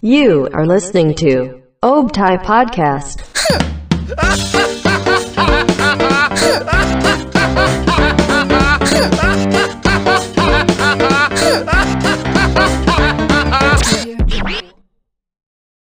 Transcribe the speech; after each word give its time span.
You 0.00 0.48
are 0.54 0.64
listening 0.64 1.14
to 1.16 1.60
Obtai 1.82 2.38
Podcast. 2.44 3.26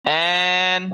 And 0.01 0.89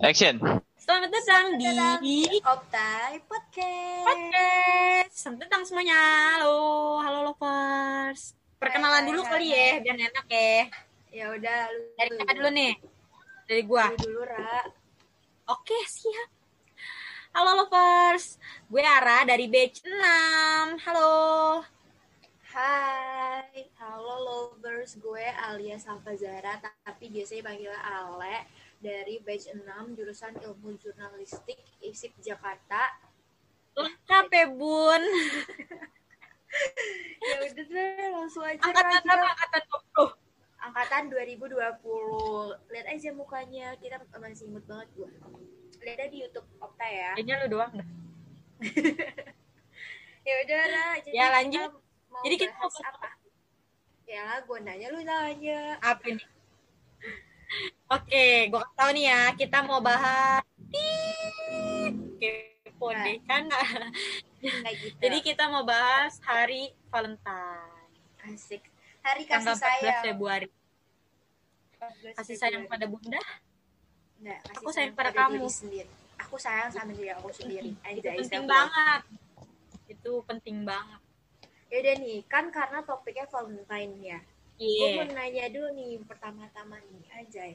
action. 0.00 0.40
Selamat 0.80 1.12
datang 1.12 1.60
di 2.00 2.24
Optai 2.40 3.20
Podcast. 3.28 4.08
podcast. 4.08 5.12
Selamat 5.12 5.38
datang 5.44 5.62
semuanya. 5.68 6.00
Halo, 6.40 6.56
halo 7.04 7.18
lovers. 7.28 8.37
Perkenalan 8.58 9.06
dulu 9.06 9.22
kali 9.22 9.54
ya, 9.54 9.78
biar 9.78 9.94
enak 9.94 10.26
ya. 10.26 10.66
Ya 11.14 11.24
udah, 11.30 11.58
lu 11.70 11.82
Dari 11.94 12.10
siapa 12.10 12.32
dulu 12.34 12.50
nih? 12.50 12.72
Dari 13.46 13.62
gua. 13.62 13.86
Lu 13.94 13.98
dulu, 14.02 14.20
Ra. 14.26 14.66
Oke, 15.54 15.78
siap. 15.86 16.28
Halo 17.38 17.62
lovers. 17.62 18.34
Gue 18.66 18.82
Ara 18.82 19.22
dari 19.22 19.46
batch 19.46 19.86
6. 19.86 20.74
Halo. 20.90 21.14
Hai, 22.50 23.70
halo 23.78 24.14
lovers, 24.26 24.98
gue 24.98 25.22
Alia 25.22 25.78
Salvazara, 25.78 26.58
tapi 26.58 27.14
biasanya 27.14 27.46
panggilnya 27.46 27.78
Ale 27.78 28.42
dari 28.82 29.22
batch 29.22 29.54
6 29.54 29.94
jurusan 29.94 30.34
Ilmu 30.34 30.74
Jurnalistik 30.82 31.62
ISIP 31.78 32.18
Jakarta. 32.18 32.90
Lengkap 33.78 34.26
ya, 34.34 34.46
Bun. 34.50 35.02
Ya 37.28 37.36
udah 37.44 37.66
deh, 37.66 38.08
langsung 38.10 38.42
aja. 38.42 38.56
Angkatan 38.58 39.00
kita- 39.00 39.20
Angkatan 39.20 39.62
20. 39.68 40.08
Angkatan 40.58 41.02
2020. 41.08 42.56
Lihat 42.68 42.86
aja 42.88 43.08
mukanya, 43.12 43.66
kita 43.76 43.96
masih 44.14 44.48
imut 44.48 44.64
banget 44.64 44.88
gue. 44.94 45.10
Lihat 45.80 45.98
aja 45.98 46.08
di 46.08 46.18
YouTube 46.20 46.48
Opta 46.58 46.84
ya. 46.84 47.12
Kayaknya 47.14 47.34
lu 47.38 47.48
doang 47.52 47.72
dah. 47.74 47.88
Ya 50.24 50.34
udah, 50.44 50.60
Ra. 50.62 50.86
Jadi 51.00 51.14
Ya, 51.14 51.26
lanjut. 51.30 51.70
kita 51.72 51.80
Mau 52.08 52.20
Jadi 52.20 52.34
kita 52.36 52.52
bahas 52.54 52.74
mau- 52.74 52.84
apa? 52.86 53.08
Ya, 54.04 54.24
gue 54.40 54.58
nanya, 54.60 54.86
lu 54.88 55.00
nanya. 55.00 55.60
Apa 55.80 56.04
ini? 56.06 56.24
Oke, 57.88 58.26
gue 58.46 58.60
kasih 58.60 58.76
tahu 58.76 58.90
nih 58.92 59.04
ya, 59.06 59.22
kita 59.32 59.58
mau 59.62 59.80
bahas 59.80 60.44
kepo 62.20 62.92
Nah. 62.92 63.04
deh 63.04 63.16
kan. 63.24 63.48
Gitu. 64.78 64.94
Jadi 64.96 65.18
kita 65.20 65.50
mau 65.50 65.66
bahas 65.66 66.18
hari 66.22 66.70
Valentine. 66.88 67.90
Asik. 68.24 68.62
Hari 69.02 69.22
kasih 69.24 69.34
Tanggal 69.50 69.56
14 69.56 69.62
sayang. 69.62 70.02
Februari. 70.04 70.48
14 71.78 72.18
Kasih 72.18 72.36
sayang 72.36 72.64
Februari. 72.64 72.72
pada 72.72 72.86
Bunda. 72.86 73.22
Nggak, 74.18 74.38
kasih 74.42 74.58
Aku 74.58 74.68
sayang 74.70 74.94
pada 74.94 75.10
diri 75.10 75.18
kamu. 75.18 75.46
sendiri. 75.48 75.90
Aku 76.18 76.36
sayang 76.36 76.70
sama 76.70 76.90
diri 76.92 77.10
aku 77.10 77.28
sendiri. 77.30 77.70
Itu 77.98 78.10
penting 78.16 78.44
banget. 78.46 79.02
Itu 79.88 80.12
penting 80.22 80.56
banget. 80.62 81.00
Yaudah 81.68 81.94
nih, 82.00 82.18
kan 82.24 82.48
karena 82.48 82.80
topiknya 82.80 83.26
Valentine 83.28 83.94
ya. 84.00 84.18
Gue 84.58 84.66
Iya. 84.88 84.88
mau 84.98 85.14
nanya 85.14 85.44
dulu 85.48 85.68
nih 85.72 86.02
pertama-tama 86.02 86.76
nih, 86.80 87.02
Anjay. 87.14 87.52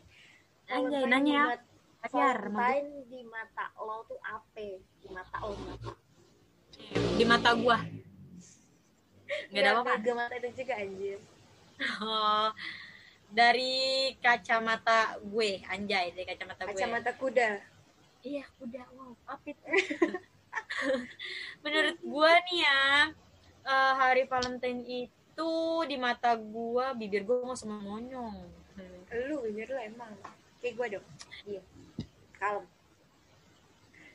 Anjay, 0.67 1.03
nanya. 1.03 1.59
Pacar, 1.99 2.47
Valentine 2.47 3.07
di 3.07 3.19
mata 3.23 3.71
lo 3.75 4.03
tuh 4.03 4.19
apa? 4.19 4.67
Di 4.79 5.07
mata 5.07 5.35
lo 5.39 5.55
mata. 5.59 5.91
Di 7.17 7.23
mata 7.25 7.53
gua. 7.57 7.81
Gak 9.49 9.61
ada 9.61 9.71
apa-apa. 9.79 10.01
Gak 10.01 10.15
mata 10.17 10.35
itu 10.37 10.49
juga 10.61 10.73
anjir. 10.77 11.19
Oh, 12.01 12.49
dari 13.33 14.13
kacamata 14.21 15.17
gue, 15.25 15.65
anjay, 15.65 16.13
dari 16.13 16.25
kacamata 16.25 16.69
gue. 16.69 16.77
Kacamata 16.77 17.11
kuda. 17.17 17.49
Iya, 18.23 18.45
udah 18.63 18.85
wow, 18.95 19.11
apa 19.27 19.45
itu? 19.51 19.63
Menurut 21.65 21.97
gua 22.05 22.31
nih 22.47 22.59
ya, 22.63 22.81
eh, 23.67 23.93
hari 23.99 24.23
Valentine 24.29 24.81
itu 24.85 25.51
di 25.89 25.97
mata 25.99 26.37
gua 26.37 26.95
bibir 26.95 27.27
gua 27.27 27.51
nggak 27.51 27.59
sama 27.59 27.81
monyong. 27.83 28.47
Hmm. 28.79 28.99
Lu 29.27 29.43
bibir 29.43 29.67
lu 29.67 29.79
emang. 29.81 30.13
Kayak 30.63 30.73
gue 30.79 30.87
dong. 30.95 31.07
Iya. 31.43 31.61
Kalem. 32.39 32.65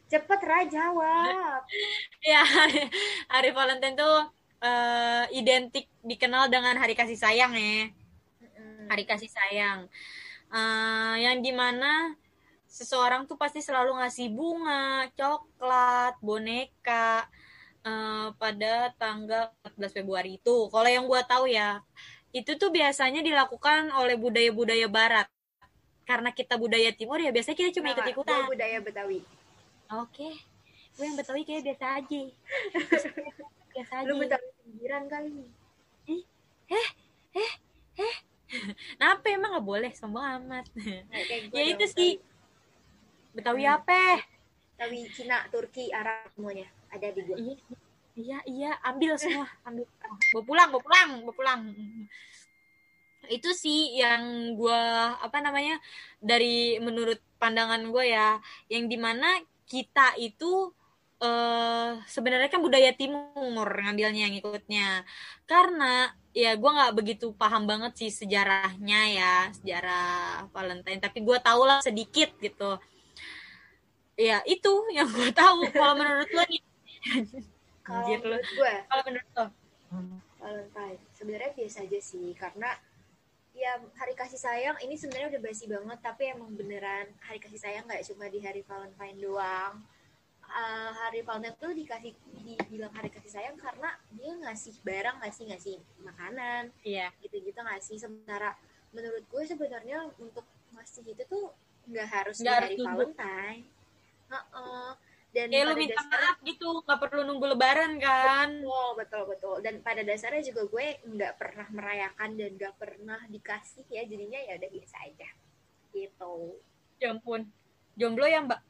Cepet 0.08 0.40
Ra 0.40 0.60
jawab. 0.64 1.62
Ya, 2.24 2.42
hari, 2.44 2.88
hari 3.28 3.50
Valentine 3.52 3.96
tuh 3.96 4.18
eh, 4.60 5.24
identik 5.36 5.88
dikenal 6.04 6.48
dengan 6.52 6.76
hari 6.76 6.96
kasih 6.96 7.16
sayang 7.16 7.52
ya. 7.54 7.92
Hari 8.88 9.04
kasih 9.04 9.30
sayang. 9.30 9.88
Eh, 10.48 11.14
yang 11.22 11.44
di 11.44 11.52
mana 11.52 12.16
seseorang 12.68 13.24
tuh 13.24 13.36
pasti 13.40 13.60
selalu 13.64 13.96
ngasih 14.00 14.28
bunga, 14.32 15.08
coklat, 15.12 16.16
boneka 16.20 17.28
eh, 17.84 18.28
pada 18.36 18.92
tanggal 18.96 19.52
14 19.76 19.96
Februari 20.02 20.40
itu. 20.40 20.68
Kalau 20.68 20.88
yang 20.88 21.04
gua 21.04 21.24
tahu 21.24 21.48
ya, 21.48 21.80
itu 22.32 22.56
tuh 22.60 22.68
biasanya 22.68 23.24
dilakukan 23.24 23.92
oleh 23.92 24.16
budaya-budaya 24.16 24.88
barat. 24.88 25.28
Karena 26.08 26.32
kita 26.32 26.56
budaya 26.56 26.88
timur 26.96 27.20
ya 27.20 27.28
biasanya 27.28 27.56
kita 27.56 27.70
cuma 27.80 27.92
ikut-ikutan. 27.92 28.48
budaya 28.48 28.80
Betawi. 28.80 29.37
Oke. 29.96 30.30
Gue 30.98 31.04
yang 31.06 31.16
Betawi 31.16 31.42
kayak 31.46 31.62
biasa 31.64 31.86
aja. 32.02 32.22
biasa 33.72 33.92
aja. 34.02 34.08
Lu 34.08 34.20
Betawi 34.20 34.48
pinggiran 34.64 35.04
kali. 35.08 35.48
Kenapa 38.48 39.24
emang 39.28 39.60
gak 39.60 39.68
boleh 39.68 39.92
sombong 39.92 40.24
amat. 40.40 40.64
Nah, 40.76 41.20
ya 41.52 41.62
itu 41.68 41.84
sih. 41.88 42.12
Betawi 43.36 43.68
apa? 43.68 44.24
Betawi 44.76 45.08
Cina, 45.12 45.44
Turki, 45.52 45.92
Arab 45.92 46.32
semuanya 46.32 46.68
ada 46.88 47.06
di 47.12 47.20
gua. 47.24 47.36
Iya, 47.36 47.56
iya, 48.16 48.38
iya, 48.48 48.70
ambil 48.84 49.14
semua, 49.20 49.46
ambil. 49.64 49.84
Bawa 50.32 50.42
pulang, 50.44 50.68
bawa 50.72 50.82
pulang, 50.82 51.10
bawa 51.22 51.34
pulang. 51.36 51.60
Itu 53.28 53.52
sih 53.52 53.98
yang 54.00 54.56
gua 54.56 55.14
apa 55.20 55.44
namanya 55.44 55.76
dari 56.18 56.80
menurut 56.80 57.20
pandangan 57.36 57.84
gue 57.92 58.04
ya, 58.08 58.40
yang 58.72 58.88
di 58.88 58.96
mana 58.96 59.38
kita 59.68 60.16
itu 60.16 60.72
eh 61.18 61.98
sebenarnya 62.06 62.46
kan 62.46 62.62
budaya 62.62 62.94
timur 62.94 63.66
ngambilnya 63.66 64.30
yang 64.30 64.34
ikutnya 64.38 65.02
karena 65.50 66.14
ya 66.30 66.54
gua 66.54 66.70
nggak 66.78 66.94
begitu 66.94 67.34
paham 67.34 67.66
banget 67.66 67.98
sih 67.98 68.10
sejarahnya 68.14 69.00
ya 69.12 69.34
sejarah 69.52 70.46
Valentine. 70.54 71.02
Tapi 71.02 71.18
gua 71.26 71.42
tau 71.42 71.66
lah 71.66 71.82
sedikit 71.82 72.32
gitu. 72.38 72.78
Ya 74.18 74.42
itu 74.46 74.72
yang 74.94 75.06
gue 75.10 75.30
tahu 75.30 75.66
kalau 75.70 75.94
menurut 75.94 76.26
lo 76.34 76.42
nih. 76.46 76.62
Kalau 77.82 78.02
menurut 78.06 78.46
gua 78.54 78.72
kalau 78.86 79.02
menurut 79.06 79.30
lo 79.34 79.46
Valentine. 80.38 81.00
Sebenarnya 81.18 81.50
biasa 81.54 81.82
aja 81.82 81.98
sih 81.98 82.30
karena 82.38 82.78
ya 83.58 83.82
hari 83.98 84.14
kasih 84.14 84.38
sayang 84.38 84.78
ini 84.86 84.94
sebenarnya 84.94 85.34
udah 85.34 85.42
basi 85.42 85.66
banget 85.66 85.98
tapi 85.98 86.30
emang 86.30 86.54
beneran 86.54 87.10
hari 87.26 87.42
kasih 87.42 87.58
sayang 87.58 87.84
nggak 87.90 88.06
cuma 88.06 88.30
di 88.30 88.38
hari 88.38 88.62
Valentine 88.62 89.18
doang 89.18 89.82
Eh, 90.48 90.90
hari 91.04 91.20
Valentine 91.20 91.60
tuh 91.60 91.76
dikasih 91.76 92.16
dibilang 92.40 92.88
hari 92.96 93.12
kasih 93.12 93.28
sayang 93.36 93.60
karena 93.60 93.92
dia 94.16 94.32
ngasih 94.32 94.80
barang 94.80 95.20
ngasih 95.20 95.44
ngasih 95.52 95.76
makanan 96.00 96.72
iya 96.88 97.12
gitu-gitu 97.20 97.60
ngasih 97.60 98.00
sementara 98.00 98.56
menurut 98.96 99.28
gue 99.28 99.44
sebenarnya 99.44 100.08
untuk 100.16 100.48
ngasih 100.72 101.04
gitu 101.04 101.22
tuh 101.28 101.44
nggak 101.92 102.08
harus 102.08 102.40
Nggak 102.40 102.56
di 102.64 102.64
hari. 102.64 102.76
Valentine 102.80 103.62
Heeh. 104.32 104.88
Dan 105.28 105.52
kayak 105.52 105.66
lu 105.68 105.74
minta 105.76 106.00
dasarnya 106.00 106.24
maaf 106.24 106.38
gitu 106.40 106.68
nggak 106.88 107.00
perlu 107.04 107.20
nunggu 107.28 107.46
lebaran 107.52 107.92
kan? 108.00 108.48
Betul 108.64 108.88
betul 108.96 109.22
betul. 109.28 109.56
Dan 109.60 109.74
pada 109.84 110.00
dasarnya 110.00 110.40
juga 110.40 110.62
gue 110.64 110.86
nggak 111.04 111.32
pernah 111.36 111.68
merayakan 111.68 112.30
dan 112.40 112.50
nggak 112.56 112.74
pernah 112.80 113.20
dikasih 113.28 113.84
ya 113.92 114.02
jadinya 114.08 114.40
ya 114.40 114.56
udah 114.56 114.70
biasa 114.72 114.96
aja. 115.04 115.28
Gitu. 115.92 116.34
Ya 116.96 117.12
ampun. 117.12 117.44
Jomblo 117.98 118.24
ya 118.24 118.40
mbak? 118.40 118.60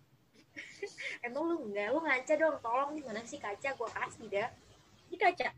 Emang 1.26 1.46
lu 1.46 1.70
nggak? 1.70 1.88
Lu 1.94 2.02
ngaca 2.02 2.34
dong 2.34 2.58
tolong 2.58 2.90
nih 2.98 3.04
mana 3.06 3.22
sih 3.22 3.38
kaca 3.38 3.68
gue 3.78 3.90
kasih 3.94 4.26
dah. 4.26 4.50
Di 5.06 5.16
kaca. 5.16 5.48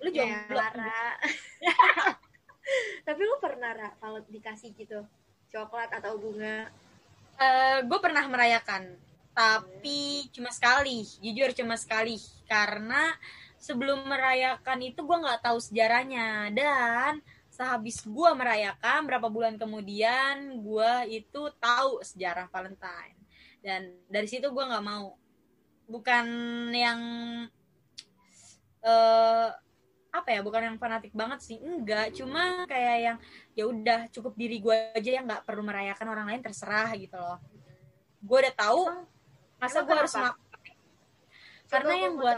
Lu 0.00 0.08
ya 0.08 0.24
jomblo. 0.24 0.56
Ra. 0.56 1.20
tapi 3.06 3.20
lu 3.22 3.36
pernah 3.44 3.76
Ra, 3.76 3.92
kalau 4.00 4.24
dikasih 4.24 4.72
gitu 4.72 5.04
coklat 5.52 5.92
atau 5.92 6.16
bunga? 6.16 6.72
Eh, 7.36 7.84
gue 7.84 7.98
pernah 8.00 8.24
merayakan 8.24 9.05
tapi 9.36 10.32
cuma 10.32 10.48
sekali 10.48 11.04
jujur 11.20 11.52
cuma 11.52 11.76
sekali. 11.76 12.16
Karena 12.48 13.12
sebelum 13.60 14.08
merayakan 14.08 14.80
itu 14.80 15.04
gue 15.04 15.18
nggak 15.20 15.44
tahu 15.44 15.60
sejarahnya. 15.60 16.48
Dan 16.56 17.20
sehabis 17.52 18.00
gue 18.08 18.30
merayakan 18.32 19.04
berapa 19.04 19.28
bulan 19.28 19.60
kemudian 19.60 20.56
gue 20.64 20.92
itu 21.20 21.52
tahu 21.60 22.00
sejarah 22.00 22.48
Valentine. 22.48 23.20
Dan 23.60 23.92
dari 24.08 24.24
situ 24.24 24.48
gue 24.48 24.64
nggak 24.64 24.86
mau. 24.88 25.12
Bukan 25.84 26.26
yang 26.72 27.00
eh 28.80 29.50
apa 30.16 30.32
ya 30.32 30.40
bukan 30.40 30.64
yang 30.64 30.76
fanatik 30.80 31.12
banget 31.12 31.44
sih. 31.44 31.60
Enggak 31.60 32.16
cuma 32.16 32.64
kayak 32.64 32.96
yang 33.04 33.16
ya 33.52 33.68
udah 33.68 34.00
cukup 34.08 34.32
diri 34.32 34.64
gue 34.64 34.96
aja 34.96 35.20
yang 35.20 35.28
nggak 35.28 35.44
perlu 35.44 35.60
merayakan 35.60 36.08
orang 36.08 36.24
lain 36.32 36.40
terserah 36.40 36.88
gitu 36.96 37.20
loh. 37.20 37.36
Gue 38.24 38.40
udah 38.40 38.56
tahu 38.56 38.80
masa 39.56 39.82
gue 39.82 39.96
harus 39.96 40.12
ngelakuin 40.12 40.76
karena 41.66 41.94
yang 41.98 42.14
gue 42.14 42.32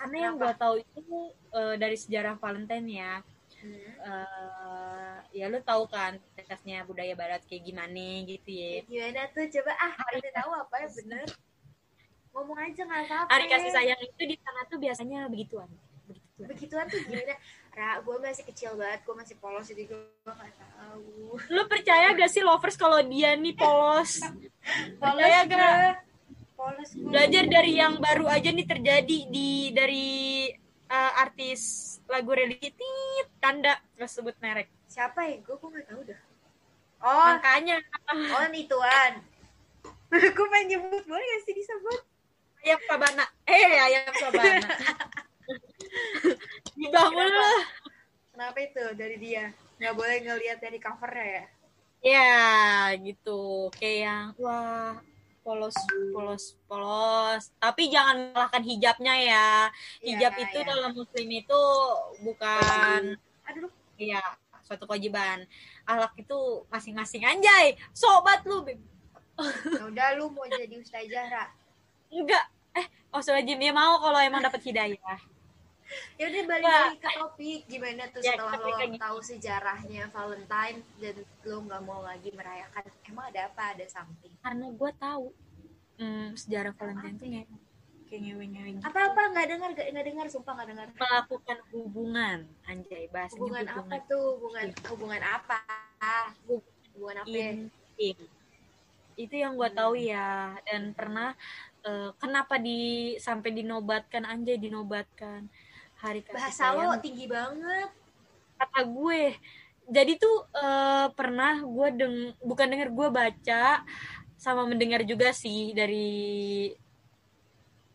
karena 0.00 0.16
yang 0.16 0.34
gue 0.40 0.52
tahu 0.56 0.74
itu 0.80 1.04
eh, 1.52 1.74
dari 1.76 1.96
sejarah 1.98 2.40
Valentine 2.40 2.88
ya. 2.88 3.14
Hmm. 3.60 3.76
eh 3.76 5.16
ya 5.36 5.52
lu 5.52 5.60
tahu 5.60 5.84
kan 5.84 6.16
tesnya 6.32 6.80
budaya 6.88 7.12
barat 7.12 7.44
kayak 7.44 7.68
gimana 7.68 8.24
gitu 8.24 8.48
ya. 8.48 8.80
Gimana 8.88 9.28
tuh? 9.36 9.44
Coba 9.52 9.72
ah 9.76 9.92
kasih 9.92 10.32
tahu 10.32 10.50
apa 10.56 10.74
ya? 10.80 10.88
bener. 10.88 11.28
Ngomong 12.32 12.58
aja 12.62 12.82
nggak 12.88 13.02
apa-apa. 13.04 13.28
hari 13.28 13.46
kasih 13.52 13.70
sayang 13.76 14.00
itu 14.00 14.22
di 14.24 14.36
sana 14.40 14.60
tuh 14.72 14.78
biasanya 14.80 15.28
begituan. 15.28 15.68
Begituan. 16.08 16.46
Begituan 16.48 16.86
tuh 16.88 17.00
gimana 17.04 17.34
Ra, 17.70 18.02
gue 18.02 18.16
masih 18.18 18.44
kecil 18.44 18.74
banget, 18.74 19.00
gue 19.06 19.14
masih 19.14 19.36
polos 19.38 19.66
jadi 19.70 19.86
gue 19.86 20.00
gak 20.26 20.52
tahu. 20.74 21.38
lu 21.48 21.62
percaya 21.70 22.12
gak 22.12 22.30
sih 22.30 22.42
lovers 22.42 22.74
kalau 22.74 22.98
dia 23.06 23.38
nih 23.38 23.54
polos 23.54 24.20
Polos 24.98 25.22
gue, 25.22 25.54
gak? 25.54 26.02
polos 26.58 26.90
gue. 26.92 27.08
belajar 27.08 27.44
dari 27.46 27.72
yang 27.78 27.96
baru 28.02 28.26
aja 28.26 28.50
nih 28.50 28.66
terjadi 28.66 29.18
di 29.30 29.70
dari 29.70 30.08
eh, 30.90 31.12
artis 31.22 31.60
lagu 32.10 32.34
religi 32.34 32.74
tit 32.74 33.26
tanda 33.38 33.78
terus 33.94 34.12
sebut 34.12 34.34
merek 34.42 34.68
Siapa 34.90 35.22
ya? 35.22 35.38
Gue 35.46 35.54
gue 35.54 35.70
gak 35.70 35.86
tahu 35.86 36.02
dah. 36.02 36.20
Oh, 37.00 37.38
makanya 37.38 37.78
oh 38.10 38.44
ituan. 38.50 39.12
gue 40.36 40.46
pengen 40.50 40.66
nyebut 40.74 41.06
boleh 41.06 41.22
gak 41.22 41.42
sih 41.46 41.54
disebut? 41.54 42.02
ayam 42.60 42.80
sabana 42.84 43.24
eh 43.48 43.72
ayam 43.80 44.12
sabana 44.20 44.68
dibangun 46.78 47.26
Kenapa? 47.28 47.40
lah. 47.40 47.62
Kenapa? 48.32 48.58
Itu? 48.62 48.84
Dari 48.96 49.16
dia? 49.20 49.44
Gak 49.80 49.94
boleh 49.96 50.16
ngelihat 50.24 50.58
dari 50.60 50.78
covernya 50.80 51.26
ya? 51.26 51.44
ya 52.00 52.32
gitu. 53.00 53.68
Kayak 53.76 53.96
yang 54.00 54.26
wah 54.40 54.96
polos 55.40 55.76
polos 56.12 56.44
polos. 56.68 57.42
Tapi 57.56 57.88
jangan 57.88 58.32
menyalahkan 58.32 58.62
hijabnya 58.64 59.14
ya. 59.20 59.48
Hijab 60.04 60.32
Iya, 60.36 60.44
itu 60.48 60.58
iya. 60.60 60.68
dalam 60.68 60.92
muslim 60.96 61.28
itu 61.28 61.62
bukan 62.24 63.16
Aduh, 63.48 63.72
iya 63.96 64.22
suatu 64.64 64.86
kewajiban. 64.86 65.44
Ahlak 65.88 66.14
itu 66.16 66.38
masing-masing 66.70 67.24
anjay. 67.26 67.74
Sobat 67.90 68.44
lu 68.46 68.62
ya 69.80 69.84
udah 69.88 70.08
lu 70.20 70.28
mau 70.28 70.44
jadi 70.44 70.76
ustazah 70.76 71.48
enggak. 72.12 72.44
Eh 72.76 72.86
oh 73.10 73.20
dia 73.40 73.72
mau 73.72 73.98
kalau 73.98 74.20
emang 74.20 74.44
dapat 74.44 74.60
hidayah 74.62 75.18
Ya 76.14 76.24
udah 76.26 76.42
balik 76.46 76.64
lagi 76.64 76.96
ke 76.96 77.10
topik 77.12 77.60
gimana 77.66 78.02
tuh 78.08 78.20
Ya, 78.22 78.34
setelah 78.34 78.54
lo 78.56 78.70
lagi. 78.70 78.96
tahu 78.96 79.18
sejarahnya 79.20 80.02
Valentine 80.08 80.78
dan 80.98 81.16
lo 81.42 81.56
nggak 81.64 81.82
mau 81.82 82.00
lagi 82.00 82.30
merayakan. 82.30 82.84
Emang 83.02 83.24
ada 83.28 83.40
apa? 83.46 83.62
Ada 83.74 83.86
something? 83.88 84.34
karena 84.38 84.66
gue 84.70 84.90
tahu 84.96 85.24
hmm, 85.96 86.28
sejarah 86.34 86.72
Valentine 86.72 87.16
tuh 87.16 87.26
nge- 87.26 87.50
kayak 88.06 88.20
ngewe-ngewe 88.22 88.68
gitu. 88.74 88.84
Apa 88.84 88.98
apa 89.10 89.20
nggak 89.30 89.46
dengar 89.46 89.68
nggak 89.70 89.88
nggak 89.90 90.06
dengar 90.06 90.26
sumpah 90.26 90.52
nggak 90.58 90.68
dengar. 90.68 90.86
melakukan 90.94 91.58
hubungan 91.70 92.38
anjay 92.64 93.04
bahasanya 93.08 93.38
Hubungan 93.38 93.66
apa 93.66 93.96
tuh? 94.06 94.24
Hubungan 94.38 94.66
hubungan 94.90 95.22
apa? 95.22 95.58
Hubungan 96.94 97.16
apa? 97.22 97.30
ya? 97.30 97.50
intim 97.54 98.18
itu 99.14 99.34
yang 99.36 99.52
gue 99.52 99.68
tahu 99.70 100.00
ya 100.00 100.56
dan 100.64 100.96
pernah 100.96 101.36
eh, 101.84 102.08
kenapa 102.16 102.56
di 102.56 103.12
sampai 103.20 103.52
dinobatkan 103.52 104.24
anjay 104.24 104.56
dinobatkan 104.56 105.44
hari 106.00 106.20
kasih 106.24 106.36
Bahasa 106.36 106.64
lo 106.72 106.96
tinggi 106.98 107.28
banget. 107.28 107.88
kata 108.56 108.80
gue 108.84 109.36
jadi 109.86 110.12
tuh 110.16 110.36
eh, 110.52 111.06
pernah 111.12 111.60
gue 111.60 111.88
deng 111.92 112.16
bukan 112.40 112.66
denger 112.68 112.88
gue 112.88 113.08
baca 113.10 113.82
sama 114.36 114.62
mendengar 114.64 115.02
juga 115.02 115.32
sih 115.32 115.72
dari 115.72 116.70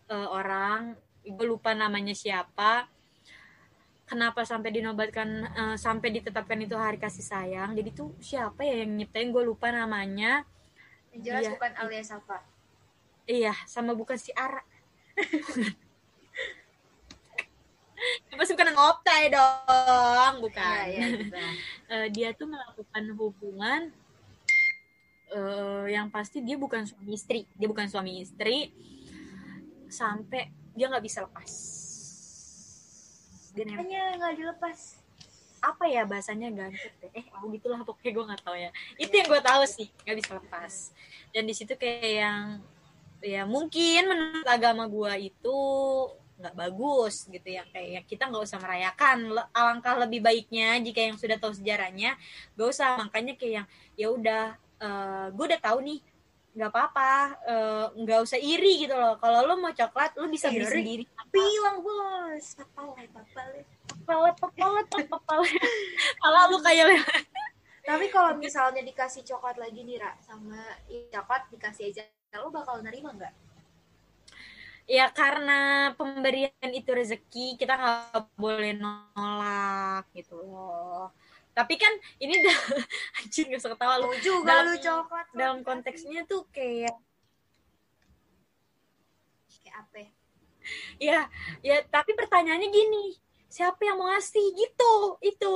eh, 0.07 0.27
orang. 0.29 0.93
Gue 1.25 1.45
lupa 1.47 1.73
namanya 1.73 2.13
siapa. 2.13 2.85
Kenapa 4.05 4.45
sampai 4.45 4.69
dinobatkan 4.69 5.29
eh, 5.49 5.77
sampai 5.77 6.09
ditetapkan 6.13 6.61
itu 6.61 6.75
hari 6.75 6.97
kasih 6.97 7.25
sayang. 7.25 7.73
Jadi 7.73 7.89
tuh 7.89 8.13
siapa 8.19 8.61
ya 8.61 8.85
yang 8.85 8.93
nyiptain? 8.93 9.31
Gue 9.31 9.41
lupa 9.41 9.69
namanya. 9.69 10.45
Yang 11.09 11.21
jelas 11.23 11.41
Iya. 11.41 11.51
bukan 11.55 11.71
alias 11.79 12.09
apa. 12.11 12.37
iya 13.25 13.57
sama 13.65 13.97
bukan 13.97 14.21
si 14.21 14.29
Ara 14.37 14.61
pasti 18.35 18.51
bukan 18.53 18.71
ngoptai 18.75 19.23
dong 19.31 20.33
bukan 20.43 20.85
Iya 20.91 20.91
iya. 20.91 21.05
gitu. 21.15 21.37
Eh, 21.85 22.07
dia 22.11 22.29
tuh 22.35 22.47
melakukan 22.51 23.03
hubungan 23.15 23.81
eh, 25.31 25.85
yang 25.95 26.11
pasti 26.11 26.43
dia 26.43 26.59
bukan 26.59 26.83
suami 26.83 27.15
istri 27.15 27.47
dia 27.55 27.67
bukan 27.69 27.87
suami 27.87 28.19
istri 28.19 28.73
sampai 29.87 30.51
dia 30.75 30.91
nggak 30.91 31.05
bisa 31.05 31.23
lepas 31.23 31.51
dia. 33.55 33.63
Hanya 33.71 34.19
nggak 34.19 34.35
dilepas. 34.35 34.99
apa 35.63 35.89
ya 35.89 36.05
bahasanya 36.05 36.53
gantut 36.53 36.93
deh 37.01 37.09
eh 37.17 37.25
oh 37.41 37.49
gitulah 37.49 37.81
pokoknya 37.81 38.11
gue 38.13 38.25
nggak 38.29 38.43
tahu 38.45 38.53
ya 38.53 38.69
itu 39.01 39.09
yang 39.09 39.25
gue 39.25 39.41
tahu 39.41 39.63
sih 39.65 39.89
nggak 40.05 40.17
bisa 40.21 40.31
lepas 40.37 40.73
dan 41.33 41.41
di 41.41 41.53
situ 41.57 41.73
kayak 41.73 42.05
yang 42.21 42.61
ya 43.25 43.49
mungkin 43.49 44.05
menurut 44.05 44.45
agama 44.45 44.85
gue 44.85 45.33
itu 45.33 45.57
nggak 46.35 46.55
bagus 46.55 47.31
gitu 47.31 47.47
ya 47.47 47.63
kayak 47.71 47.89
yang 48.01 48.05
kita 48.05 48.23
nggak 48.27 48.43
usah 48.43 48.59
merayakan 48.59 49.17
alangkah 49.55 49.95
lebih 50.03 50.19
baiknya 50.19 50.75
jika 50.83 50.99
yang 51.07 51.15
sudah 51.15 51.39
tahu 51.39 51.55
sejarahnya 51.55 52.19
gak 52.59 52.67
usah 52.67 52.99
makanya 52.99 53.39
kayak 53.39 53.53
yang 53.63 53.67
ya 53.95 54.07
udah 54.11 54.43
eh, 54.83 55.25
gue 55.31 55.45
udah 55.47 55.61
tahu 55.63 55.79
nih 55.79 55.99
nggak 56.55 56.71
apa-apa 56.71 57.11
eh, 57.43 57.85
nggak 57.99 58.19
usah 58.23 58.39
iri 58.39 58.87
gitu 58.87 58.95
loh 58.95 59.15
kalau 59.19 59.43
lo 59.47 59.55
mau 59.59 59.71
coklat 59.71 60.15
lo 60.15 60.27
bisa 60.31 60.47
beli 60.51 60.63
Iri? 60.63 60.71
sendiri 60.71 61.03
Pilang 61.35 61.83
bos. 61.83 62.55
Papale 62.55 63.11
papale. 63.11 63.59
pepelet 64.07 64.35
pepelet 64.39 64.87
pepelet 64.87 65.51
kalau 66.23 66.41
lu 66.55 66.57
kayak 66.63 66.95
Tapi 67.85 68.09
kalau 68.09 68.33
misalnya 68.39 68.81
dikasih 68.81 69.27
coklat 69.27 69.59
lagi 69.59 69.83
nih 69.83 69.99
Ra 69.99 70.15
sama 70.23 70.57
coklat 71.11 71.51
dikasih 71.51 71.91
aja 71.91 72.03
lo 72.39 72.49
bakal 72.55 72.79
nerima 72.79 73.11
nggak? 73.11 73.44
Ya 74.85 75.09
karena 75.09 75.59
pemberian 75.93 76.51
itu 76.71 76.87
rezeki 76.87 77.57
kita 77.57 77.73
nggak 77.73 78.29
boleh 78.35 78.73
nolak 78.73 80.05
gitu 80.13 80.37
loh 80.37 81.09
tapi 81.51 81.73
kan 81.75 81.89
ini 82.17 82.37
dah 82.45 82.59
anjir 83.17 83.47
gak 83.47 83.59
usah 83.59 83.73
ketawa 83.73 83.95
lu 83.97 84.13
juga 84.19 84.61
Dalam- 84.61 84.67
lu 84.67 84.75
coklat. 84.77 85.25
dalam 85.33 85.59
konteksnya 85.61 86.21
tuh 86.25 86.45
kayak 86.49 86.93
kayak 89.49 89.75
apa? 89.79 89.97
ya? 90.99 91.19
ya 91.61 91.77
tapi 91.87 92.13
pertanyaannya 92.13 92.69
gini 92.69 93.17
siapa 93.47 93.79
yang 93.81 93.97
mau 93.97 94.11
ngasih 94.11 94.45
gitu 94.53 94.93
itu 95.23 95.53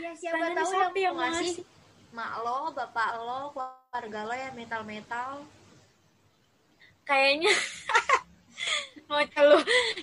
Ya, 0.00 0.10
ya 0.10 0.12
siapa 0.16 0.44
tahu 0.52 0.66
siapa 0.68 0.96
yang 0.96 1.14
mau 1.14 1.28
ngasih 1.28 1.60
ngasih? 1.60 1.66
mak 2.10 2.32
lo, 2.40 2.58
bapak 2.72 3.10
lo, 3.16 3.40
keluarga 3.52 4.20
lo 4.22 4.34
ya 4.34 4.50
metal-metal. 4.52 5.30
kayaknya 7.04 7.48
mau 9.08 9.20
lu 9.20 9.58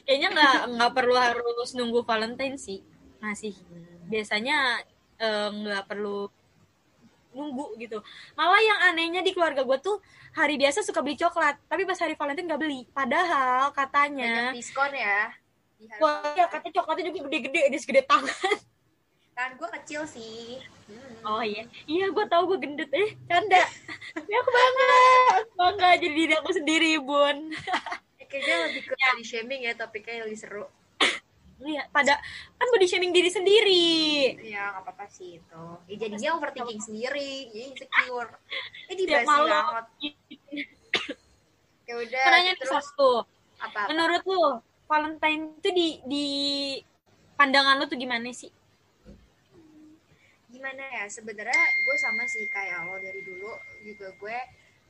kayaknya 0.05 0.29
nggak 0.29 0.55
nggak 0.77 0.91
perlu 0.93 1.15
harus 1.17 1.69
nunggu 1.73 2.05
Valentine 2.05 2.57
sih 2.59 2.79
masih. 3.19 3.53
Biasanya 4.07 4.81
eh, 5.19 5.49
nggak 5.51 5.85
perlu 5.85 6.31
nunggu 7.29 7.77
gitu. 7.77 8.01
Malah 8.33 8.61
yang 8.63 8.79
anehnya 8.89 9.21
di 9.21 9.31
keluarga 9.35 9.61
gue 9.61 9.77
tuh 9.77 10.01
hari 10.33 10.57
biasa 10.57 10.81
suka 10.81 11.03
beli 11.03 11.19
coklat 11.19 11.61
tapi 11.69 11.85
pas 11.85 11.99
hari 11.99 12.15
Valentine 12.17 12.47
nggak 12.49 12.61
beli. 12.61 12.81
Padahal 12.89 13.69
katanya 13.75 14.49
Banyak 14.51 14.57
diskon 14.57 14.91
ya. 14.95 15.29
Wah 16.01 16.35
ya 16.35 16.45
katanya 16.51 16.73
coklatnya 16.81 17.03
juga 17.11 17.19
gede-gede 17.31 17.61
ini 17.71 17.77
segede 17.79 18.03
tangan 18.03 18.57
Kan 19.31 19.55
gue 19.55 19.69
kecil 19.79 20.03
sih. 20.03 20.59
Hmm. 20.91 21.23
oh 21.23 21.39
iya. 21.39 21.63
Iya 21.87 22.11
gue 22.11 22.25
tahu 22.27 22.55
gue 22.55 22.59
gendut. 22.59 22.89
Eh 22.91 23.15
canda. 23.29 23.63
Ya 24.29 24.35
aku 24.41 24.51
bangga. 24.51 24.91
Bangga 25.55 25.89
jadi 25.95 26.11
diri 26.11 26.33
aku 26.35 26.51
sendiri 26.51 26.99
bun. 26.99 27.55
Eh, 27.55 27.97
Kayaknya 28.29 28.55
lebih 28.69 28.83
ke 28.85 28.93
body 28.93 29.25
shaming 29.25 29.61
ya 29.65 29.73
topiknya 29.73 30.23
lebih 30.29 30.39
seru. 30.39 30.65
iya 31.59 31.83
pada 31.91 32.15
kan 32.55 32.67
body 32.71 32.87
shaming 32.87 33.11
diri 33.11 33.27
sendiri 33.27 33.91
Ya 34.47 34.71
nggak 34.71 34.85
apa-apa 34.85 35.05
sih 35.11 35.41
itu. 35.41 35.65
Ya, 35.91 35.95
jadinya 36.07 36.39
overthinking 36.39 36.79
sendiri, 36.79 37.51
jadi 37.51 37.63
insecure. 37.73 38.31
Ini 38.87 38.93
dibahas 38.95 39.27
banget. 39.27 39.85
Ya 41.89 41.93
udah. 41.97 42.23
Pertanyaan 42.29 42.57
terus 42.61 42.73
satu 42.79 43.25
apa? 43.59 43.91
menurut 43.91 44.23
lu 44.23 44.43
Valentine 44.89 45.53
itu 45.59 45.69
di 45.69 45.87
di 46.07 46.27
pandangan 47.35 47.77
lu 47.77 47.85
tuh 47.85 47.99
gimana 47.99 48.31
sih 48.33 48.51
gimana 50.49 50.81
ya 50.91 51.05
sebenarnya 51.07 51.63
gue 51.85 51.95
sama 52.01 52.25
sih 52.25 52.49
kayak 52.49 52.89
lo 52.89 52.97
dari 52.97 53.21
dulu 53.21 53.53
juga 53.85 54.11
gue 54.17 54.37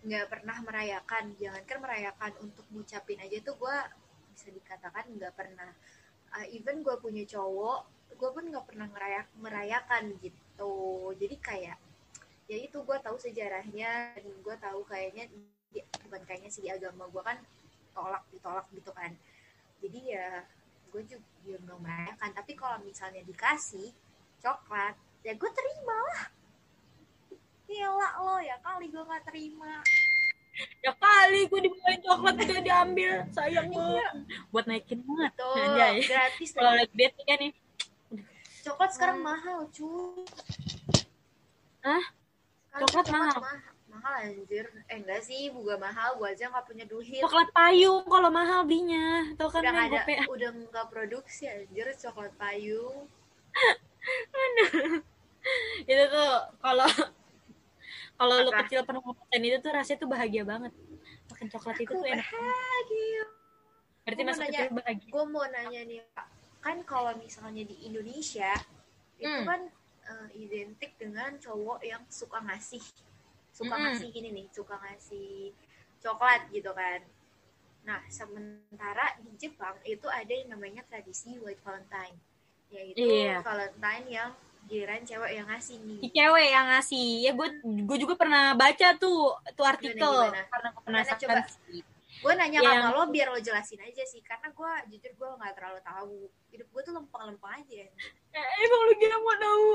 nggak 0.04 0.26
pernah 0.32 0.58
merayakan. 0.64 1.36
Jangankan 1.36 1.78
merayakan 1.84 2.32
untuk 2.44 2.66
ngucapin 2.72 3.20
aja 3.20 3.38
tuh 3.44 3.56
gue 3.60 3.78
bisa 4.32 4.48
dikatakan 4.52 5.06
nggak 5.16 5.34
pernah. 5.36 5.72
Uh, 6.30 6.46
even 6.54 6.86
gue 6.86 6.96
punya 7.02 7.26
cowok 7.26 8.00
gue 8.20 8.30
pun 8.36 8.44
nggak 8.52 8.66
pernah 8.68 8.88
ngerayak 8.92 9.28
merayakan 9.40 10.04
gitu. 10.20 10.76
Jadi 11.16 11.36
kayak 11.40 11.78
ya 12.50 12.58
itu 12.58 12.82
gue 12.82 12.98
tahu 13.00 13.16
sejarahnya 13.16 14.18
dan 14.18 14.36
gue 14.42 14.56
tahu 14.58 14.82
kayaknya 14.90 15.30
di- 15.70 15.86
bukan 16.04 16.22
kayaknya 16.26 16.50
sih 16.50 16.66
di 16.66 16.70
agama 16.74 17.06
gue 17.08 17.24
kan 17.24 17.38
tolak 17.96 18.24
ditolak 18.34 18.68
gitu 18.76 18.92
kan. 18.92 19.16
Jadi 19.80 20.00
ya 20.16 20.44
gue 20.90 21.02
juga 21.06 21.28
ya 21.48 21.58
nggak 21.64 21.80
merayakan. 21.80 22.30
Tapi 22.36 22.52
kalau 22.58 22.78
misalnya 22.84 23.24
dikasih 23.24 23.94
coklat 24.40 24.96
ya 25.24 25.36
gue 25.36 25.52
terima 25.52 25.98
lah 26.12 26.22
Gila 27.70 28.10
lo 28.18 28.36
ya 28.42 28.58
kali 28.60 28.90
gue 28.90 28.98
nggak 29.00 29.24
terima 29.24 29.86
Ya 30.82 30.92
kali 30.92 31.48
gue 31.48 31.60
dibawain 31.62 32.02
coklat 32.02 32.36
udah 32.36 32.60
diambil. 32.60 33.12
Sayang 33.32 33.70
banget. 33.70 34.12
Buat 34.50 34.66
naikin 34.68 35.00
banget. 35.00 35.32
tuh 35.38 35.56
Anjay. 35.56 36.04
gratis 36.04 36.50
Kalau 36.52 36.74
lagi 36.74 36.92
bete 36.92 37.22
kan 37.24 37.38
nih. 37.38 37.54
coklat 38.60 38.92
sekarang 38.92 39.20
mahal 39.20 39.70
cuy 39.70 40.28
Hah? 41.80 42.04
Sekarang 42.68 42.82
Coklat 42.84 43.06
mahal? 43.10 43.38
ma- 43.40 43.64
mahal 43.90 44.14
anjir 44.22 44.66
eh 44.86 44.98
enggak 44.98 45.22
sih 45.22 45.50
bukan 45.50 45.80
mahal 45.80 46.14
gue 46.14 46.28
aja 46.28 46.46
nggak 46.48 46.62
punya 46.64 46.86
duit 46.86 47.18
Coklat 47.20 47.50
payung 47.50 48.04
kalau 48.06 48.30
mahal 48.30 48.62
belinya. 48.62 49.32
Tau 49.34 49.48
kan 49.48 49.62
udah 49.62 49.72
nggak 49.72 49.88
ada 49.88 50.02
udah 50.28 50.50
nggak 50.66 50.88
produksi 50.90 51.48
anjir 51.48 51.88
coklat 51.96 52.34
payung 52.36 53.08
Itu 55.88 56.04
tuh 56.06 56.32
kalau 56.60 56.90
kalau 58.20 58.36
lu 58.38 58.52
Apa? 58.52 58.60
kecil 58.62 58.84
pernah 58.84 59.00
makan 59.02 59.42
itu 59.42 59.58
tuh 59.58 59.72
rasanya 59.72 59.98
tuh 59.98 60.10
bahagia 60.10 60.44
banget. 60.44 60.74
Makan 61.30 61.48
coklat 61.48 61.76
itu 61.78 61.88
aku 61.88 61.94
tuh 61.96 62.06
enak. 62.06 62.28
bahagia 62.28 63.24
Berarti 64.02 64.22
masa 64.24 64.42
nanya- 64.42 64.52
kecil 64.60 64.70
bahagia. 64.76 65.10
gue 65.10 65.24
mau 65.26 65.46
nanya 65.48 65.82
nih 65.86 66.00
Pak. 66.12 66.28
kan 66.60 66.78
kalau 66.84 67.16
misalnya 67.16 67.64
di 67.64 67.78
Indonesia 67.82 68.52
itu 69.16 69.32
Hmm. 69.32 69.48
kan 69.48 69.62
eh, 70.04 70.30
identik 70.36 70.92
dengan 70.98 71.38
cowok 71.38 71.80
yang 71.82 72.04
suka 72.10 72.42
ngasih 72.42 72.84
suka 73.50 73.72
Mm-mm. 73.72 73.84
ngasih 73.88 74.08
gini 74.10 74.30
nih 74.34 74.48
suka 74.50 74.76
ngasih 74.76 75.56
coklat 75.98 76.50
gitu 76.50 76.74
kan 76.74 77.00
nah 77.80 78.04
sementara 78.08 79.16
di 79.20 79.32
Jepang 79.38 79.78
itu 79.84 80.04
ada 80.06 80.28
yang 80.28 80.50
namanya 80.50 80.84
tradisi 80.84 81.38
White 81.38 81.62
Valentine 81.62 82.18
yaitu 82.70 83.00
Iya. 83.00 83.40
Valentine 83.40 84.06
yang 84.10 84.30
giliran 84.66 85.02
cewek 85.02 85.32
yang 85.34 85.48
ngasih 85.48 85.78
nih 85.80 85.98
Si 86.00 86.08
cewek 86.10 86.48
yang 86.48 86.66
ngasih. 86.68 87.08
Ya 87.22 87.32
gue 87.32 87.48
gue 87.62 87.98
juga 87.98 88.14
pernah 88.16 88.52
baca 88.54 88.88
tuh 88.96 89.20
tuh 89.52 89.66
artikel 89.66 89.98
gimana? 89.98 90.44
karena 90.46 90.68
gue 90.70 90.82
Gimana, 90.82 91.00
penasaran 91.06 91.20
coba? 91.20 91.42
sih. 91.48 91.82
gue 92.20 92.34
nanya 92.34 92.60
Yang- 92.60 92.84
sama 92.84 92.90
lo 92.92 93.04
biar 93.08 93.28
lo 93.30 93.40
jelasin 93.40 93.80
aja 93.80 94.04
sih 94.04 94.20
karena 94.20 94.48
gue 94.50 94.72
jujur 94.90 95.12
gue 95.12 95.30
nggak 95.32 95.54
terlalu 95.54 95.80
tahu 95.82 96.16
hidup 96.50 96.68
gue 96.68 96.82
tuh 96.84 96.94
lempeng-lempeng 96.94 97.54
aja 97.56 97.82
Eh, 98.30 98.48
emang 98.60 98.82
lu 98.84 98.94
gila 98.94 99.18
mau 99.18 99.36
tahu? 99.38 99.68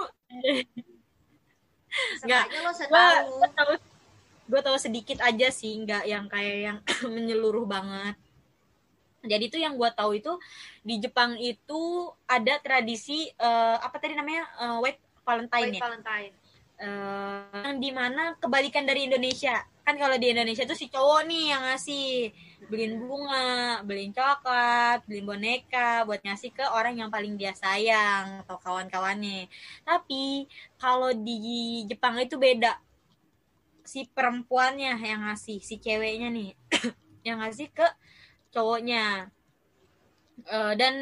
Nggak. 2.21 2.45
lo 2.59 2.71
setahu 2.71 3.33
tahu 3.51 3.73
gue 4.45 4.61
tahu 4.61 4.77
sedikit 4.77 5.19
aja 5.21 5.49
sih, 5.49 5.73
nggak 5.81 6.05
yang 6.05 6.29
kayak 6.29 6.57
yang 6.63 6.79
menyeluruh 7.09 7.65
banget. 7.65 8.13
Jadi 9.25 9.49
tuh 9.49 9.61
yang 9.61 9.75
gue 9.75 9.91
tahu 9.97 10.21
itu 10.21 10.33
di 10.85 11.01
Jepang 11.01 11.41
itu 11.41 12.13
ada 12.29 12.61
tradisi 12.61 13.33
eh, 13.33 13.77
apa 13.81 13.97
tadi 13.97 14.15
namanya 14.15 14.45
Eh, 14.61 14.79
White 14.81 15.03
Valentine 15.25 15.73
White 15.73 15.79
ya, 15.81 15.83
Valentine 15.83 16.35
Eh, 16.75 17.63
yang 17.63 17.79
di 17.79 17.95
mana 17.95 18.35
kebalikan 18.43 18.83
dari 18.83 19.07
Indonesia. 19.07 19.63
Kan 19.87 19.95
kalau 19.95 20.19
di 20.19 20.35
Indonesia 20.35 20.67
tuh 20.67 20.75
si 20.75 20.91
cowok 20.91 21.23
nih 21.31 21.55
yang 21.55 21.63
ngasih 21.71 22.35
beliin 22.67 22.99
bunga, 22.99 23.79
beliin 23.87 24.11
coklat, 24.11 25.07
beliin 25.07 25.23
boneka 25.29 26.03
buat 26.03 26.19
ngasih 26.25 26.51
ke 26.51 26.65
orang 26.67 26.99
yang 26.99 27.15
paling 27.15 27.39
dia 27.39 27.55
sayang 27.55 28.43
atau 28.43 28.59
kawan-kawannya. 28.59 29.47
Tapi 29.87 30.51
kalau 30.75 31.15
di 31.15 31.87
Jepang 31.87 32.19
itu 32.19 32.35
beda. 32.35 32.75
Si 33.85 34.09
perempuannya 34.11 34.99
yang 34.99 35.29
ngasih, 35.31 35.61
si 35.63 35.79
ceweknya 35.79 36.33
nih 36.33 36.57
yang 37.29 37.39
ngasih 37.39 37.71
ke 37.71 37.87
cowoknya. 38.55 39.29
Eh, 40.47 40.73
dan 40.79 40.95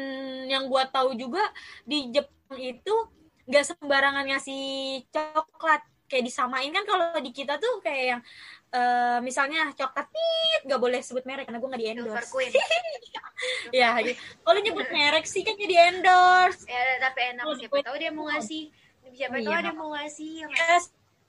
yang 0.49 0.65
gua 0.65 0.89
tahu 0.89 1.13
juga 1.13 1.41
di 1.85 2.09
Jepang 2.09 2.57
itu 2.57 2.95
nggak 3.45 3.65
sembarangan 3.69 4.25
ngasih 4.33 4.63
coklat. 5.13 5.85
Kayak 6.09 6.29
disamain 6.29 6.69
kan 6.69 6.85
kalau 6.85 7.17
di 7.21 7.31
kita 7.33 7.57
tuh 7.61 7.81
kayak 7.81 8.05
yang 8.17 8.21
eh, 8.73 9.19
misalnya 9.21 9.69
coklat 9.77 10.09
tit 10.09 10.61
nggak 10.65 10.81
boleh 10.81 10.99
sebut 11.05 11.23
merek 11.29 11.45
karena 11.45 11.61
gue 11.61 11.69
nggak 11.69 11.81
di 11.81 11.89
endorse. 11.93 12.33
Ya 13.75 13.99
gitu. 13.99 14.15
kalau 14.45 14.59
nyebut 14.61 14.87
merek 14.93 15.25
sih 15.27 15.43
kan 15.43 15.57
jadi 15.57 15.91
endorse. 15.91 16.63
Ya 16.69 17.01
tapi 17.01 17.33
enak. 17.33 17.43
Oh, 17.43 17.57
siapa 17.57 17.81
tahu 17.81 17.97
dia 17.99 18.11
mau 18.13 18.29
ngasih 18.29 18.71
siapa 19.13 19.35
Iya, 19.37 19.45
tahu 19.45 19.61
dia 19.61 19.73
mau 19.77 19.89
ngasih 19.93 20.29
yang 20.45 20.51
ya, 20.51 20.77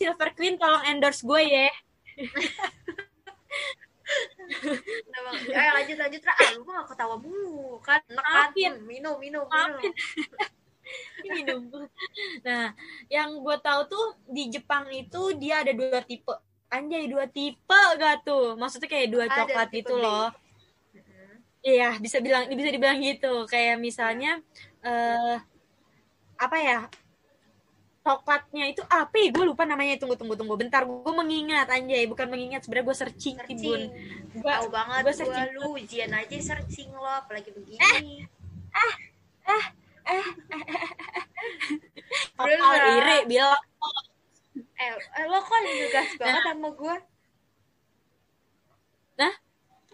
Silver 0.01 0.31
Queen 0.35 0.57
tolong 0.57 0.83
endorse 0.89 1.23
gue 1.23 1.43
ya 1.45 1.69
nama 5.13 5.31
eh 5.33 5.71
lanjut 5.81 5.97
lanjut 5.97 6.23
Ra. 6.23 6.35
ah 6.37 6.51
lu 6.57 6.63
mah 6.69 6.85
ketawa 6.85 7.17
mulu 7.17 7.81
kan 7.81 8.01
kan 8.09 8.21
Maafin. 8.21 8.77
Hmm, 8.77 8.85
minum 8.85 9.17
minum 9.17 9.47
minum 9.49 9.81
minum 11.25 11.61
nah 12.45 12.77
yang 13.09 13.41
gue 13.41 13.57
tahu 13.65 13.81
tuh 13.89 14.07
di 14.29 14.53
Jepang 14.53 14.85
itu 14.93 15.33
dia 15.41 15.65
ada 15.65 15.73
dua 15.73 16.05
tipe 16.05 16.35
anjay 16.69 17.09
dua 17.09 17.25
tipe 17.31 17.81
gak 17.97 18.27
tuh 18.27 18.59
maksudnya 18.61 18.89
kayak 18.91 19.09
dua 19.09 19.25
coklat 19.31 19.69
B. 19.71 19.81
loh. 19.89 20.29
Iya, 21.65 21.97
bisa 21.97 22.21
bilang 22.21 22.45
bisa 22.53 22.69
dibilang 22.69 23.01
gitu. 23.01 23.49
Kayak 23.49 23.81
misalnya 23.81 24.37
eh 24.85 25.41
apa 26.37 26.57
ya? 26.61 26.79
Coklatnya 28.05 28.69
itu 28.69 28.85
apa 28.85 29.17
ya? 29.17 29.33
Gue 29.33 29.45
lupa 29.49 29.65
namanya. 29.65 29.97
Tunggu 29.97 30.13
tunggu 30.21 30.37
tunggu. 30.37 30.61
Bentar, 30.61 30.85
gue 30.85 31.13
mengingat 31.17 31.73
anjay, 31.73 32.05
bukan 32.05 32.29
mengingat 32.29 32.61
sebenarnya 32.69 32.87
gue 32.93 32.97
searching, 33.01 33.37
sih, 33.49 33.57
Bun. 33.65 33.81
searching 33.81 34.35
Gue 34.35 34.53
tahu 34.53 34.69
banget 34.69 35.03
gua 35.09 35.15
searching. 35.17 35.49
lu 35.57 35.65
ujian 35.81 36.11
aja 36.13 36.37
searching 36.37 36.91
lo 36.93 37.09
apalagi 37.09 37.49
begini 37.55 38.29
oh, 42.35 42.45
Bener. 42.45 42.61
oh, 42.61 42.77
iri 42.99 43.19
bilang 43.31 43.63
eh, 44.77 44.93
eh 44.93 45.25
lo 45.31 45.39
kok 45.41 45.59
ngegas 45.65 46.11
banget 46.21 46.43
sama 46.45 46.69
gue 46.75 46.97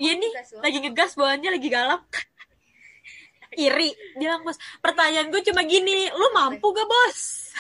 Iya 0.01 0.17
nih, 0.17 0.33
lagi 0.65 0.79
ngegas 0.81 1.13
bawaannya 1.13 1.61
lagi 1.61 1.69
galak. 1.69 2.09
iri, 3.53 3.93
bilang 4.17 4.41
bos. 4.41 4.57
Pertanyaan 4.81 5.29
gue 5.29 5.45
cuma 5.45 5.61
gini, 5.61 6.09
lu 6.09 6.27
mampu 6.33 6.73
gak 6.73 6.89
bos? 6.89 7.53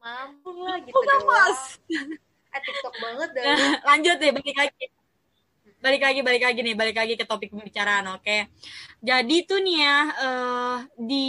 Mampu 0.00 0.50
lah 0.64 0.76
gitu 0.80 0.96
Mampu 0.96 1.06
gak 1.06 1.20
doang. 1.20 1.28
bos? 1.28 1.60
eh 2.50 2.60
tiktok 2.66 2.94
banget 2.98 3.30
dah. 3.30 3.44
Nah, 3.46 3.74
lanjut 3.94 4.16
deh 4.18 4.30
balik 4.34 4.56
lagi. 4.58 4.84
Balik 5.80 6.02
lagi 6.04 6.20
balik 6.20 6.42
lagi 6.44 6.60
nih 6.60 6.76
balik 6.76 6.96
lagi 6.98 7.14
ke 7.16 7.24
topik 7.24 7.54
pembicaraan 7.54 8.04
oke. 8.12 8.36
Jadi 9.00 9.36
tuh 9.48 9.64
nih 9.64 9.76
ya 9.80 9.96
eh, 10.12 10.76
di 10.98 11.26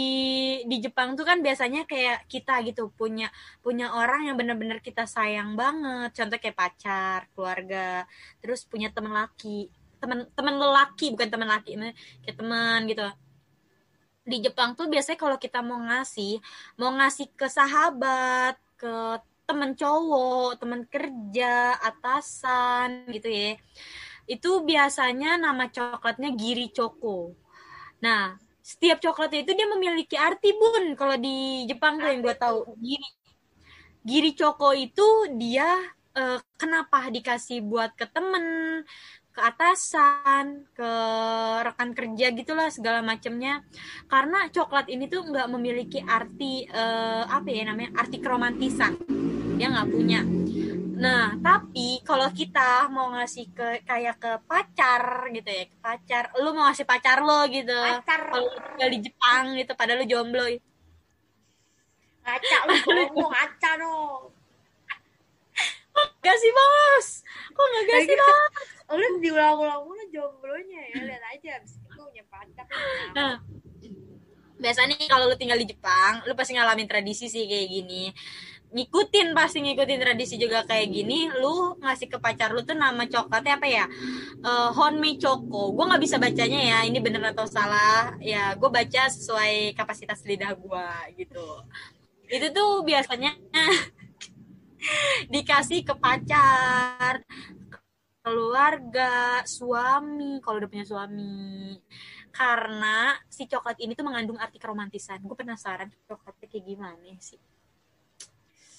di 0.68 0.76
Jepang 0.82 1.16
tuh 1.16 1.24
kan 1.24 1.40
biasanya 1.40 1.88
kayak 1.88 2.28
kita 2.28 2.60
gitu 2.66 2.92
punya 2.92 3.32
punya 3.64 3.94
orang 3.96 4.28
yang 4.28 4.36
bener-bener 4.36 4.82
kita 4.84 5.08
sayang 5.08 5.56
banget. 5.56 6.12
Contoh 6.12 6.36
kayak 6.36 6.58
pacar 6.58 7.20
keluarga 7.32 8.04
terus 8.44 8.68
punya 8.68 8.92
teman 8.92 9.14
laki 9.14 9.72
teman 10.02 10.26
teman 10.34 10.58
lelaki 10.58 11.14
bukan 11.14 11.30
teman 11.30 11.46
laki 11.48 11.78
kayak 12.26 12.36
teman 12.36 12.90
gitu 12.90 13.06
di 14.22 14.38
Jepang 14.38 14.78
tuh 14.78 14.86
biasanya 14.86 15.18
kalau 15.18 15.36
kita 15.38 15.58
mau 15.66 15.82
ngasih 15.82 16.38
mau 16.78 16.94
ngasih 16.94 17.26
ke 17.34 17.46
sahabat 17.50 18.54
ke 18.78 18.94
temen 19.46 19.74
cowok, 19.74 20.58
temen 20.62 20.82
kerja, 20.86 21.76
atasan 21.82 23.10
gitu 23.10 23.28
ya. 23.28 23.58
Itu 24.24 24.62
biasanya 24.62 25.36
nama 25.36 25.68
coklatnya 25.68 26.32
Giri 26.38 26.70
Choco. 26.70 27.34
Nah, 28.00 28.38
setiap 28.62 29.02
coklatnya 29.02 29.42
itu 29.44 29.52
dia 29.58 29.66
memiliki 29.68 30.16
arti 30.16 30.54
bun. 30.54 30.94
Kalau 30.94 31.16
di 31.18 31.66
Jepang 31.68 31.98
tuh 31.98 32.08
yang 32.08 32.22
gue 32.22 32.34
tahu 32.38 32.58
Giri. 32.78 33.10
Giri 34.02 34.30
Choco 34.34 34.74
itu 34.74 35.06
dia 35.38 35.68
eh, 36.16 36.38
kenapa 36.58 37.10
dikasih 37.10 37.62
buat 37.66 37.94
ke 37.98 38.06
temen, 38.10 38.44
ke 39.32 39.40
atasan, 39.40 40.68
ke 40.76 40.92
rekan 41.64 41.96
kerja 41.96 42.30
gitulah 42.36 42.68
segala 42.68 43.00
macamnya. 43.00 43.64
Karena 44.06 44.46
coklat 44.52 44.92
ini 44.92 45.08
tuh 45.08 45.24
nggak 45.24 45.48
memiliki 45.48 46.04
arti 46.04 46.68
eh, 46.68 47.24
apa 47.24 47.48
ya 47.48 47.64
namanya 47.72 47.96
arti 47.96 48.20
keromantisan 48.20 48.92
dia 49.56 49.72
nggak 49.72 49.88
punya. 49.88 50.20
Nah, 51.02 51.34
tapi 51.42 51.98
kalau 52.06 52.30
kita 52.30 52.86
mau 52.86 53.10
ngasih 53.10 53.50
ke 53.50 53.82
kayak 53.82 54.22
ke 54.22 54.32
pacar 54.46 55.26
gitu 55.34 55.50
ya, 55.50 55.64
ke 55.66 55.76
pacar, 55.82 56.30
lu 56.38 56.54
mau 56.54 56.70
ngasih 56.70 56.86
pacar 56.86 57.18
lo 57.26 57.42
gitu. 57.50 57.74
pacar 57.74 58.30
Kalau 58.30 58.46
tinggal 58.54 58.90
di 58.92 58.98
Jepang 59.02 59.44
gitu, 59.58 59.72
padahal 59.74 59.98
lu 60.04 60.06
jomblo. 60.06 60.46
ngaca 62.22 62.58
lu 62.70 62.74
ngomong 63.10 63.34
ngaca 63.34 63.70
dong 63.82 64.41
Gak 66.22 66.36
sih 66.38 66.50
bos? 66.54 67.06
Kok 67.52 67.64
nggak 67.66 67.82
gak 67.90 68.00
sih 68.06 68.16
bos? 68.16 68.72
lu 68.92 69.24
diulang-ulang 69.24 69.88
mulu 69.88 70.04
jomblonya 70.12 70.80
ya 70.92 71.00
lihat 71.08 71.24
aja 71.32 71.48
abis 71.56 71.80
itu 71.80 71.88
punya 71.96 72.24
pacar 72.28 72.68
Nah, 73.16 73.40
biasanya 74.60 74.94
nih 75.00 75.08
kalau 75.08 75.32
lu 75.32 75.36
tinggal 75.40 75.56
di 75.56 75.66
Jepang, 75.68 76.20
lu 76.28 76.36
pasti 76.36 76.52
ngalamin 76.54 76.84
tradisi 76.84 77.26
sih 77.32 77.48
kayak 77.48 77.68
gini. 77.72 78.12
Ngikutin 78.72 79.36
pasti 79.36 79.60
ngikutin 79.60 80.00
tradisi 80.00 80.40
juga 80.40 80.64
kayak 80.64 80.88
gini. 80.88 81.28
Lu 81.28 81.76
ngasih 81.76 82.08
ke 82.08 82.16
pacar 82.16 82.56
lu 82.56 82.64
tuh 82.64 82.72
nama 82.72 83.04
coklatnya 83.04 83.60
apa 83.60 83.68
ya? 83.68 83.84
Eh 84.40 84.70
Honmei 84.72 85.20
Choco. 85.20 85.76
Gue 85.76 85.84
nggak 85.84 86.00
bisa 86.00 86.16
bacanya 86.16 86.60
ya. 86.60 86.78
Ini 86.88 86.96
bener 87.04 87.20
atau 87.36 87.44
salah? 87.44 88.16
Ya, 88.16 88.56
gue 88.56 88.70
baca 88.72 89.02
sesuai 89.12 89.76
kapasitas 89.76 90.24
lidah 90.24 90.56
gue 90.56 90.88
gitu. 91.20 91.68
Itu 92.32 92.48
tuh 92.56 92.80
biasanya 92.80 93.36
dikasih 95.32 95.82
ke 95.82 95.94
pacar, 95.94 97.22
keluarga, 98.20 99.42
suami 99.44 100.38
kalau 100.40 100.62
udah 100.62 100.70
punya 100.70 100.86
suami 100.86 101.78
karena 102.32 103.12
si 103.28 103.44
coklat 103.44 103.76
ini 103.78 103.92
tuh 103.92 104.08
mengandung 104.08 104.40
arti 104.40 104.56
keromantisan. 104.56 105.20
Gue 105.20 105.36
penasaran 105.36 105.92
coklatnya 106.06 106.46
kayak 106.48 106.64
gimana 106.64 107.12
sih. 107.20 107.38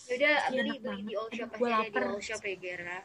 Yaudah 0.04 0.36
Iya, 0.52 0.62
beli 0.62 0.72
beli 0.78 1.02
di 1.08 1.14
all 1.16 1.30
shop 1.32 1.50
aja 1.56 1.64
deh, 1.80 1.88
di 1.88 2.00
all 2.04 2.20
shop 2.20 2.42
ya 2.44 2.56
Gera 2.60 3.00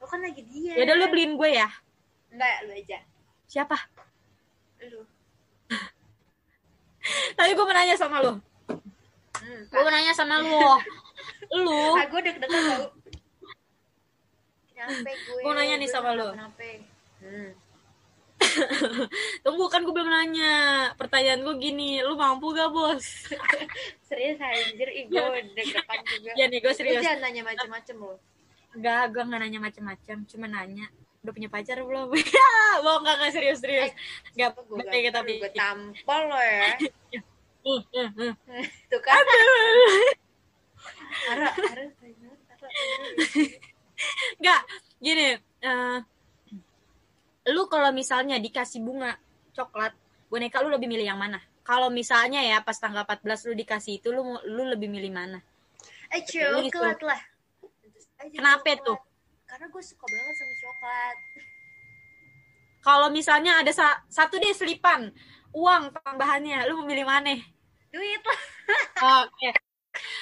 lo 0.00 0.08
kan 0.08 0.20
lagi 0.24 0.40
dia 0.44 0.72
Ya 0.76 0.82
udah 0.88 0.96
lu 0.96 1.06
beliin 1.12 1.36
gue 1.36 1.50
ya. 1.54 1.68
enggak 2.32 2.56
lu 2.64 2.72
aja 2.72 2.98
Siapa? 3.44 3.76
lu 4.80 5.04
Tapi 7.36 7.50
gue 7.52 7.64
mau 7.64 7.76
nanya 7.76 7.96
sama 8.00 8.24
lu. 8.24 8.32
hmm, 8.32 9.60
Gue 9.68 9.80
mau 9.80 9.92
nanya 9.92 10.12
sama 10.16 10.40
lu. 10.40 10.56
Lu 11.52 11.80
ah 11.96 12.06
gue 12.08 12.20
deg-degan 12.24 12.62
tau 12.64 12.84
kenapa 14.74 15.10
gue 15.10 15.40
Gua 15.40 15.52
nanya 15.56 15.74
nih 15.80 15.88
sama 15.88 16.10
lu. 16.12 16.28
kenapa 16.34 16.62
hmm. 17.24 17.50
tunggu 19.44 19.64
kan 19.72 19.80
gue 19.82 19.94
belum 19.94 20.10
nanya. 20.10 20.54
Pertanyaan 21.00 21.40
gue 21.42 21.54
gini, 21.58 22.04
lu 22.04 22.14
mampu 22.14 22.52
gak 22.52 22.70
bos? 22.70 23.02
serius 24.08 24.38
anjir 24.38 24.88
ih 24.92 25.08
gue 25.08 25.24
deg-degan 25.56 26.00
juga 26.04 26.30
Ya 26.36 26.44
nih 26.52 26.60
gue 26.60 26.72
Lu 26.72 26.76
serius. 26.76 27.02
jangan 27.02 27.20
nanya 27.24 27.42
macem-macem 27.46 27.96
loh 27.96 28.18
Enggak, 28.74 29.02
gue 29.14 29.22
gak 29.22 29.40
nanya 29.40 29.60
macam-macam. 29.62 30.16
Cuma 30.26 30.46
nanya, 30.50 30.86
udah 31.22 31.32
punya 31.32 31.48
pacar 31.48 31.78
belum? 31.80 32.10
Ya, 32.18 32.52
bohong 32.82 33.02
gak, 33.06 33.16
gak 33.22 33.32
serius 33.32 33.58
serius. 33.62 33.90
Gak 34.34 34.54
gue 34.58 34.82
baik 34.82 35.08
kita 35.08 35.20
gue 35.24 35.50
tampol 35.54 36.22
lo 36.28 36.38
ya 36.38 36.74
Uh, 37.64 37.80
uh, 37.96 38.12
uh. 38.20 38.34
tuh 38.92 39.00
kan 39.00 39.24
Ara, 41.30 41.48
Ara, 41.50 41.82
Enggak, 44.40 44.60
gini. 44.98 45.28
eh, 45.38 45.98
lu 47.48 47.62
kalau 47.68 47.90
misalnya 47.92 48.36
dikasih 48.40 48.80
bunga 48.82 49.14
coklat, 49.54 49.92
boneka 50.28 50.60
lu 50.64 50.72
lebih 50.72 50.88
milih 50.90 51.06
yang 51.06 51.20
mana? 51.20 51.38
Kalau 51.64 51.88
misalnya 51.88 52.44
ya 52.44 52.60
pas 52.60 52.76
tanggal 52.76 53.04
14 53.08 53.48
lu 53.48 53.54
dikasih 53.56 54.02
itu, 54.02 54.12
lu 54.12 54.20
lu 54.44 54.62
lebih 54.68 54.88
milih 54.90 55.12
mana? 55.12 55.38
Eh 56.12 56.20
Lu 56.52 56.60
coklat 56.68 57.00
lah. 57.00 57.20
Tentu 57.80 57.98
saja 58.00 58.28
Kenapa 58.34 58.68
coklat. 58.68 58.84
tuh? 58.84 58.98
Karena 59.44 59.66
gue 59.70 59.82
suka 59.82 60.04
banget 60.04 60.34
sama 60.36 60.54
coklat. 60.60 61.16
Kalau 62.84 63.08
misalnya 63.08 63.52
ada 63.64 63.72
sa- 63.72 64.00
satu 64.12 64.36
deh 64.36 64.52
selipan 64.52 65.08
uang 65.56 65.94
tambahannya, 66.04 66.68
lu 66.68 66.82
mau 66.82 66.86
milih 66.88 67.06
mana? 67.08 67.32
Duit 67.88 68.20
lah. 68.20 68.40
Oke. 69.24 69.48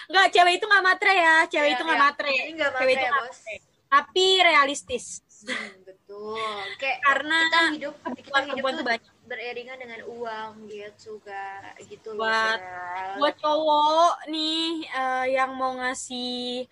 Enggak, 0.06 0.26
cewek 0.30 0.52
itu 0.56 0.64
nggak 0.64 0.84
matre 0.84 1.12
ya, 1.14 1.36
cewek 1.46 1.68
Iya, 1.68 1.74
itu 1.74 1.82
nggak 1.82 1.98
iya. 1.98 2.06
matre. 2.06 2.32
Ini 2.32 2.50
nggak 2.52 2.70
Cewek 2.70 2.80
matre 2.80 2.92
itu 2.92 2.98
ya, 2.98 3.10
nggak 3.10 3.22
Bos. 3.22 3.30
matre. 3.36 3.54
Tapi 3.92 4.26
realistis. 4.40 5.06
Hmm, 5.42 5.74
betul. 5.82 6.38
Kayak 6.78 6.98
Karena 7.02 7.38
kita 7.42 7.60
hidup 7.74 7.94
kita 8.14 8.38
hidup 8.46 8.64
tuh 8.72 8.86
banyak. 8.86 9.10
beriringan 9.22 9.76
dengan 9.76 10.00
uang 10.06 10.50
gitu 10.66 11.18
juga 11.18 11.44
gitu. 11.82 12.08
Buat- 12.14 12.62
girl. 12.62 13.12
buat 13.18 13.34
cowok 13.36 14.12
nih 14.28 14.64
eh, 14.86 15.26
yang 15.34 15.50
mau 15.52 15.74
ngasih 15.74 16.70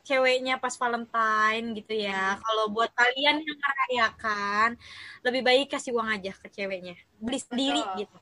ceweknya 0.00 0.56
pas 0.56 0.72
Valentine 0.74 1.66
gitu 1.74 1.94
ya. 1.94 2.36
Kalau 2.36 2.68
buat 2.68 2.92
kalian 2.92 3.40
yang 3.40 3.56
merayakan, 3.56 4.68
lebih 5.20 5.40
baik 5.40 5.66
kasih 5.70 5.92
uang 5.92 6.08
aja 6.10 6.32
ke 6.34 6.48
ceweknya. 6.50 6.96
Beli 7.16 7.38
sendiri 7.38 7.80
Betul. 7.80 7.98
gitu. 8.00 8.18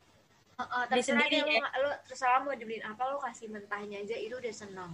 Heeh, 0.52 0.82
Beli 0.84 1.00
terserah 1.00 1.20
sendiri 1.22 1.38
deh 1.42 1.56
ya. 1.56 1.68
lo 1.80 1.90
terserah 2.04 2.38
mau 2.40 2.52
dibeliin 2.52 2.84
apa 2.84 3.02
lo 3.06 3.16
kasih 3.18 3.48
mentahnya 3.48 3.98
aja 3.98 4.14
itu 4.14 4.34
udah 4.34 4.52
seneng. 4.52 4.92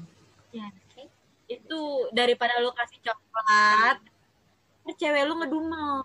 Ya. 0.50 0.66
Oke. 0.70 1.04
Itu 1.46 1.80
daripada 2.10 2.56
lu 2.58 2.70
kasih 2.70 3.00
coklat, 3.00 3.98
ntar 4.82 4.94
cewek 4.94 5.24
lu 5.24 5.34
ngedumel. 5.36 6.04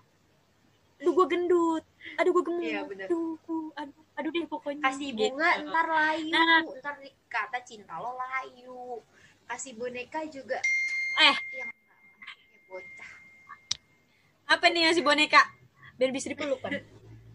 Aduh 0.96 1.12
gue 1.12 1.26
gendut. 1.28 1.84
Aduh 2.16 2.32
gue 2.32 2.44
gemuk. 2.44 2.64
Iya, 2.64 2.80
aduh, 3.06 3.36
aduh, 3.74 4.02
aduh 4.14 4.30
deh 4.30 4.44
pokoknya. 4.46 4.82
Kasih 4.84 5.08
Gitu. 5.10 5.32
bunga 5.32 5.50
ntar 5.62 5.86
layu, 5.86 6.32
Nah. 6.32 6.60
ntar 6.80 6.94
kata 7.26 7.58
cinta 7.60 7.96
lo 7.96 8.14
layu. 8.14 9.00
Kasih 9.44 9.76
boneka 9.76 10.24
juga 10.26 10.56
Eh, 11.20 11.36
yang 11.52 11.68
bocah. 12.66 13.12
apa 14.46 14.64
nih 14.66 14.80
ngasih 14.82 15.04
boneka? 15.04 15.40
Biar 15.94 16.10
bisa 16.10 16.26
dipeluk 16.26 16.58
kan? 16.58 16.72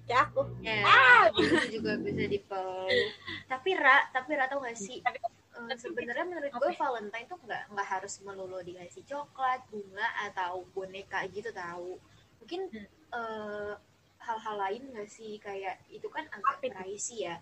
Kayak 0.10 0.24
aku. 0.34 0.42
Ya, 0.66 0.82
Ah. 0.82 1.24
itu 1.38 1.78
juga 1.78 1.94
bisa 2.02 2.24
dipeluk. 2.26 3.10
Tapi 3.46 3.70
Ra, 3.78 3.98
tapi 4.10 4.32
Ra 4.34 4.46
tau 4.50 4.60
gak 4.66 4.74
sih? 4.74 5.06
Tapi 5.06 5.22
eh, 5.22 5.78
sebenarnya 5.78 6.26
menurut 6.26 6.50
gue 6.50 6.72
Valentine 6.74 7.28
tuh 7.30 7.38
nggak 7.46 7.64
nggak 7.78 7.88
harus 7.94 8.14
melulu 8.26 8.58
dikasih 8.66 9.06
coklat, 9.06 9.62
bunga 9.70 10.08
atau 10.26 10.66
boneka 10.74 11.22
gitu 11.30 11.54
tahu. 11.54 12.02
Mungkin 12.42 12.62
Hmm. 12.74 12.88
eh, 13.14 13.74
hal-hal 14.26 14.56
lain 14.58 14.82
nggak 14.94 15.10
sih 15.10 15.38
kayak 15.38 15.78
itu 15.94 16.10
kan 16.10 16.26
agak 16.34 16.58
itu? 16.58 16.74
pricey 16.74 17.20
ya. 17.30 17.38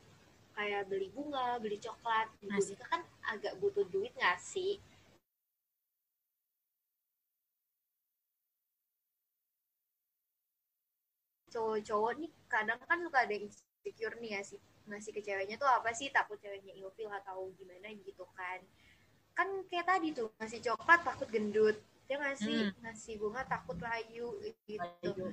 Kayak 0.58 0.90
beli 0.92 1.08
bunga, 1.16 1.56
beli 1.64 1.78
coklat, 1.80 2.28
Ngasih. 2.44 2.76
boneka 2.76 2.84
kan 2.92 3.02
agak 3.32 3.54
butuh 3.64 3.86
duit 3.88 4.12
nggak 4.20 4.40
sih? 4.44 4.76
cowok-cowok 11.52 12.14
nih 12.22 12.32
kadang 12.48 12.80
kan 12.84 13.00
suka 13.04 13.24
ada 13.28 13.36
insecure 13.36 14.16
nih 14.20 14.40
ngasih 14.40 14.60
ngasih 14.88 15.12
ke 15.16 15.22
ceweknya 15.24 15.56
tuh 15.60 15.68
apa 15.68 15.92
sih? 15.92 16.08
Takut 16.12 16.40
ceweknya 16.40 16.74
ilfil 16.80 17.12
atau 17.12 17.52
gimana 17.60 17.92
gitu 17.92 18.24
kan. 18.34 18.60
Kan 19.38 19.48
kayak 19.70 19.86
tadi 19.86 20.16
tuh 20.16 20.32
ngasih 20.40 20.60
coklat 20.64 21.04
takut 21.04 21.28
gendut. 21.30 21.78
Dia 22.08 22.18
ngasih 22.24 22.72
Hmm. 22.72 22.76
ngasih 22.88 23.20
bunga 23.20 23.44
takut 23.44 23.76
layu 23.84 24.32
gitu. 24.66 25.28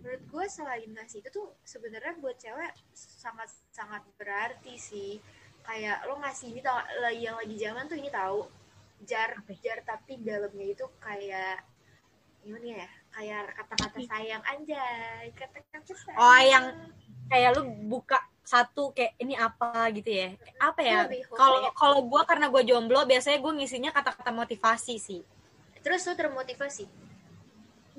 Menurut 0.00 0.22
gue 0.24 0.44
selain 0.48 0.88
ngasih 0.88 1.20
itu 1.20 1.28
tuh 1.30 1.52
sebenarnya 1.62 2.16
buat 2.18 2.36
cewek 2.40 2.72
sangat 2.96 3.52
sangat 3.70 4.02
berarti 4.16 4.74
sih. 4.80 5.20
Kayak 5.62 6.08
lo 6.08 6.16
ngasih 6.16 6.48
ini 6.56 6.60
tau 6.64 6.80
yang 7.12 7.36
lagi 7.36 7.56
zaman 7.60 7.84
tuh 7.86 8.00
ini 8.00 8.08
tahu 8.08 8.48
jar 9.04 9.36
jar 9.62 9.78
tapi 9.86 10.18
dalamnya 10.18 10.74
itu 10.74 10.86
kayak 10.98 11.62
gimana 12.42 12.82
ya 12.82 12.90
kayak 13.14 13.50
kata-kata 13.56 13.98
sayang 14.04 14.42
anjay 14.46 15.32
kata-kata 15.34 15.92
sayang. 15.94 16.18
Oh, 16.18 16.40
yang- 16.42 16.92
kayak 17.28 17.60
lu 17.60 17.62
buka 17.92 18.16
satu 18.40 18.96
kayak 18.96 19.12
ini 19.20 19.36
apa? 19.36 19.92
gitu 19.92 20.08
ya. 20.08 20.32
Apa 20.56 20.80
ya? 20.80 21.04
Kalau 21.36 21.68
kalau 21.76 21.98
gue 22.08 22.22
karena 22.24 22.48
gue 22.48 22.62
jomblo 22.64 23.04
biasanya 23.04 23.38
gue 23.44 23.52
ngisinya 23.60 23.90
kata-kata 23.92 24.32
motivasi 24.32 24.96
sih. 24.96 25.20
Terus 25.84 26.08
lo 26.08 26.16
termotivasi? 26.16 26.88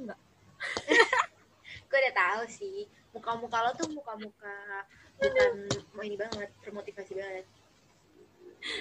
Enggak. 0.02 0.20
gue 1.90 1.98
udah 2.02 2.16
tahu 2.18 2.42
sih. 2.50 2.90
Muka-muka 3.14 3.58
lo 3.66 3.72
tuh 3.78 3.90
muka-muka 3.94 4.86
bukan 5.20 5.54
mau 5.94 6.02
ini 6.02 6.18
banget 6.18 6.50
termotivasi 6.66 7.12
banget. 7.14 7.46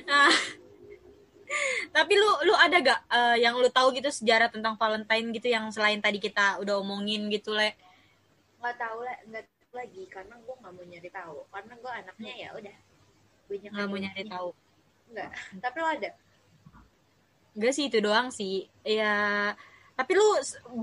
Nah 0.08 0.32
tapi 1.96 2.12
lu 2.14 2.30
lu 2.44 2.54
ada 2.54 2.76
gak 2.80 3.00
eh, 3.08 3.36
yang 3.44 3.56
lu 3.56 3.68
tahu 3.72 3.92
gitu 3.96 4.08
sejarah 4.12 4.52
tentang 4.52 4.76
Valentine 4.76 5.32
gitu 5.32 5.48
yang 5.48 5.68
selain 5.72 5.98
tadi 5.98 6.20
kita 6.20 6.60
udah 6.60 6.80
omongin 6.80 7.28
gitu 7.32 7.56
le? 7.56 7.74
Nggak 8.60 8.76
tahu 8.76 8.98
lah 9.04 9.16
nggak 9.28 9.44
tahu 9.44 9.72
lagi 9.76 10.02
karena 10.10 10.34
gue 10.38 10.54
nggak 10.54 10.72
mau 10.72 10.84
nyari 10.84 11.10
tahu. 11.10 11.38
Karena 11.48 11.72
gue 11.78 11.92
anaknya 11.92 12.32
ya 12.36 12.48
udah 12.56 12.76
banyak 13.48 13.70
nggak 13.72 13.88
mau 13.88 13.98
nyari 13.98 14.24
tahu. 14.28 14.48
Nggak. 15.12 15.30
Tapi 15.62 15.76
lo 15.80 15.88
ada? 15.88 16.10
Enggak 17.58 17.72
sih 17.74 17.84
itu 17.90 17.98
doang 17.98 18.28
sih. 18.30 18.68
Ya 18.84 19.14
tapi 19.98 20.14
lu 20.14 20.26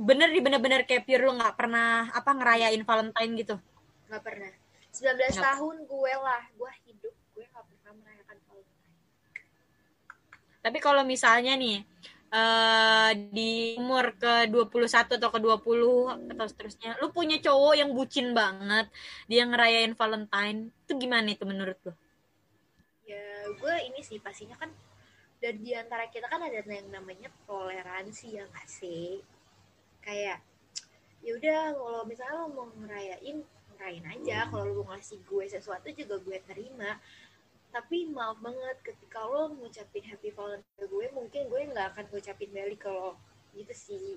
bener 0.04 0.28
di 0.28 0.44
bener-bener 0.44 0.84
kayak 0.84 1.08
pure 1.08 1.24
lu 1.24 1.40
nggak 1.40 1.56
pernah 1.56 2.12
apa 2.12 2.32
ngerayain 2.36 2.84
Valentine 2.84 3.34
gitu? 3.40 3.56
Nggak 4.12 4.24
pernah. 4.24 4.52
19 4.96 5.12
Nggak. 5.12 5.44
tahun 5.44 5.76
gue 5.92 6.14
lah 6.24 6.44
gue 6.56 6.72
gue 7.36 7.44
nggak 7.52 7.66
pernah 7.68 7.94
merayakan 8.00 8.38
Valentine 8.48 8.96
Tapi 10.66 10.78
kalau 10.82 11.06
misalnya 11.06 11.54
nih 11.54 11.86
eh 12.34 13.12
di 13.30 13.78
umur 13.78 14.18
ke 14.18 14.50
21 14.50 15.22
atau 15.22 15.30
ke 15.30 15.40
20 15.40 16.34
atau 16.34 16.46
seterusnya, 16.50 16.98
lu 17.00 17.14
punya 17.14 17.38
cowok 17.38 17.74
yang 17.78 17.94
bucin 17.94 18.34
banget, 18.34 18.90
dia 19.30 19.46
ngerayain 19.46 19.94
Valentine, 19.94 20.74
itu 20.74 20.92
gimana 20.98 21.28
itu 21.32 21.46
menurut 21.46 21.78
lu? 21.86 21.94
ya 23.06 23.46
gue 23.54 23.76
ini 23.86 24.02
sih 24.02 24.18
pastinya 24.18 24.58
kan 24.58 24.74
dan 25.38 25.62
di 25.62 25.78
antara 25.78 26.10
kita 26.10 26.26
kan 26.26 26.42
ada 26.42 26.58
yang 26.66 26.90
namanya 26.90 27.30
toleransi 27.46 28.42
ya 28.42 28.44
nggak 28.50 28.66
sih? 28.66 29.22
Kayak 30.02 30.42
ya 31.22 31.32
udah 31.38 31.62
kalau 31.78 32.02
misalnya 32.10 32.36
lo 32.42 32.48
mau 32.50 32.66
ngerayain 32.82 33.46
ngerayain 33.76 34.06
aja. 34.10 34.50
Kalau 34.50 34.64
lo 34.66 34.74
mau 34.82 34.98
ngasih 34.98 35.22
gue 35.22 35.46
sesuatu 35.46 35.86
juga 35.94 36.18
gue 36.18 36.42
terima 36.50 36.98
tapi 37.76 37.98
maaf 38.16 38.38
banget 38.40 38.78
ketika 38.88 39.20
lo 39.28 39.52
ngucapin 39.60 40.04
happy 40.08 40.30
valentine 40.32 40.76
ke 40.80 40.86
gue 40.88 41.06
mungkin 41.18 41.42
gue 41.52 41.62
nggak 41.76 41.88
akan 41.92 42.06
ngucapin 42.12 42.50
balik 42.56 42.80
kalau 42.88 43.20
gitu 43.52 43.74
sih. 43.76 44.08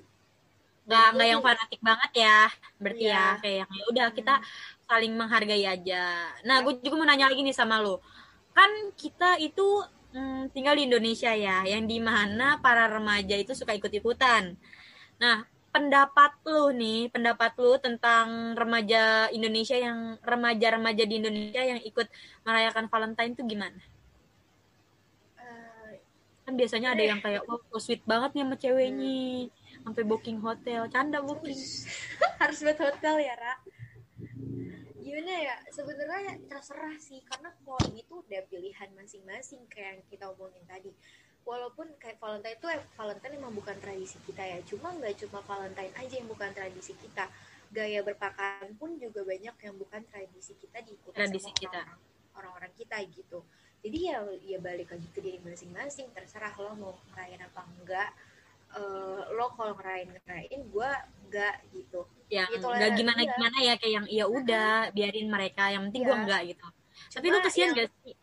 Nggak 0.87 1.07
nggak 1.15 1.29
yang 1.33 1.43
fanatik 1.47 1.81
banget 1.89 2.11
ya 2.25 2.39
berarti 2.83 3.05
Iya. 3.11 3.19
ya 3.19 3.41
kayak 3.43 3.57
yang 3.61 3.71
ya 3.79 3.85
udah 3.93 4.07
kita 4.19 4.35
saling 4.89 5.13
menghargai 5.19 5.65
aja. 5.75 6.05
Nah 6.47 6.57
gue 6.65 6.73
juga 6.87 6.95
mau 7.03 7.07
nanya 7.11 7.27
lagi 7.31 7.43
nih 7.43 7.57
sama 7.61 7.77
lo. 7.85 7.99
Kan 8.57 8.71
kita 8.95 9.37
itu 9.43 9.83
mm, 10.15 10.55
tinggal 10.55 10.75
di 10.79 10.83
Indonesia 10.89 11.33
ya 11.35 11.65
yang 11.69 11.85
di 11.91 11.99
mana 12.01 12.61
para 12.65 12.89
remaja 12.89 13.35
itu 13.37 13.53
suka 13.57 13.73
ikut 13.77 13.91
ikutan 13.93 14.57
nah 15.19 15.43
pendapat 15.79 16.35
lu 16.43 16.75
nih 16.75 17.07
pendapat 17.07 17.55
lu 17.63 17.79
tentang 17.79 18.59
remaja 18.59 19.31
Indonesia 19.31 19.79
yang 19.79 20.19
remaja-remaja 20.27 21.07
di 21.07 21.23
Indonesia 21.23 21.63
yang 21.63 21.79
ikut 21.87 22.11
merayakan 22.43 22.91
Valentine 22.91 23.39
itu 23.39 23.47
gimana? 23.47 23.79
Eh, 25.39 26.03
kan 26.43 26.59
biasanya 26.59 26.99
ada 26.99 27.05
yang 27.07 27.23
kayak 27.23 27.47
wah 27.47 27.63
so 27.71 27.79
sweet 27.79 28.03
banget 28.03 28.35
nih 28.35 28.43
sama 28.43 28.57
ceweknya. 28.59 29.47
Sampai 29.87 30.03
booking 30.03 30.43
hotel 30.43 30.91
canda 30.91 31.23
booking. 31.23 31.55
Harus 32.43 32.59
buat 32.59 32.79
hotel 32.83 33.15
ya 33.23 33.39
Ra. 33.39 33.55
Gimana 34.99 35.33
ya? 35.39 35.55
Sebenarnya 35.71 36.43
terserah 36.51 36.99
sih 36.99 37.23
karena 37.23 37.55
kalau 37.63 37.87
itu 37.95 38.19
udah 38.27 38.43
pilihan 38.51 38.91
masing-masing 38.99 39.63
kayak 39.71 40.03
yang 40.03 40.03
kita 40.11 40.27
omongin 40.27 40.67
tadi 40.67 40.91
walaupun 41.49 41.97
kayak 41.97 42.21
Valentine 42.21 42.55
itu 42.55 42.67
eh, 42.69 42.83
Valentine 42.93 43.35
emang 43.35 43.53
bukan 43.53 43.77
tradisi 43.79 44.21
kita 44.23 44.45
ya. 44.45 44.59
Cuma 44.63 44.93
nggak 44.93 45.17
cuma 45.19 45.41
Valentine 45.41 45.93
aja 45.95 46.15
yang 46.15 46.29
bukan 46.29 46.53
tradisi 46.53 46.93
kita. 46.95 47.25
Gaya 47.69 48.01
berpakaian 48.01 48.77
pun 48.77 48.97
juga 48.97 49.21
banyak 49.23 49.57
yang 49.59 49.75
bukan 49.75 50.01
tradisi 50.05 50.53
kita 50.57 50.79
diikuti 50.81 51.17
Tradisi 51.17 51.49
sama 51.49 51.57
kita. 51.59 51.81
orang-orang- 52.37 52.77
kita 52.77 52.97
gitu. 53.09 53.41
Jadi 53.79 53.99
ya 54.05 54.17
ya 54.43 54.59
balik 54.59 54.89
lagi 54.89 55.09
ke 55.09 55.19
diri 55.19 55.39
masing-masing. 55.39 56.13
Terserah 56.13 56.53
lo 56.55 56.77
mau 56.77 56.93
ngerayain 57.09 57.41
apa 57.41 57.65
enggak. 57.73 58.11
Eh, 58.71 59.21
lo 59.33 59.49
kalau 59.51 59.73
ngerayain 59.75 60.13
ngerayain 60.13 60.61
gue 60.63 60.91
enggak 61.25 61.55
gitu. 61.73 62.05
Ya, 62.29 62.45
nggak 62.45 62.61
toleransi, 62.61 62.99
gimana 63.01 63.21
gimana 63.25 63.57
ya 63.59 63.75
kayak 63.75 63.93
yang 63.95 64.07
ya 64.07 64.25
udah 64.29 64.71
biarin 64.93 65.27
mereka 65.27 65.73
yang 65.73 65.89
penting 65.89 66.05
gue 66.05 66.13
Iya. 66.13 66.23
enggak 66.23 66.41
gitu. 66.47 66.67
Tapi 67.11 67.27
Cuma 67.27 67.35
lu 67.35 67.41
kesian 67.43 67.65
yang- 67.65 67.77
gak 67.79 67.89
sih 68.05 68.15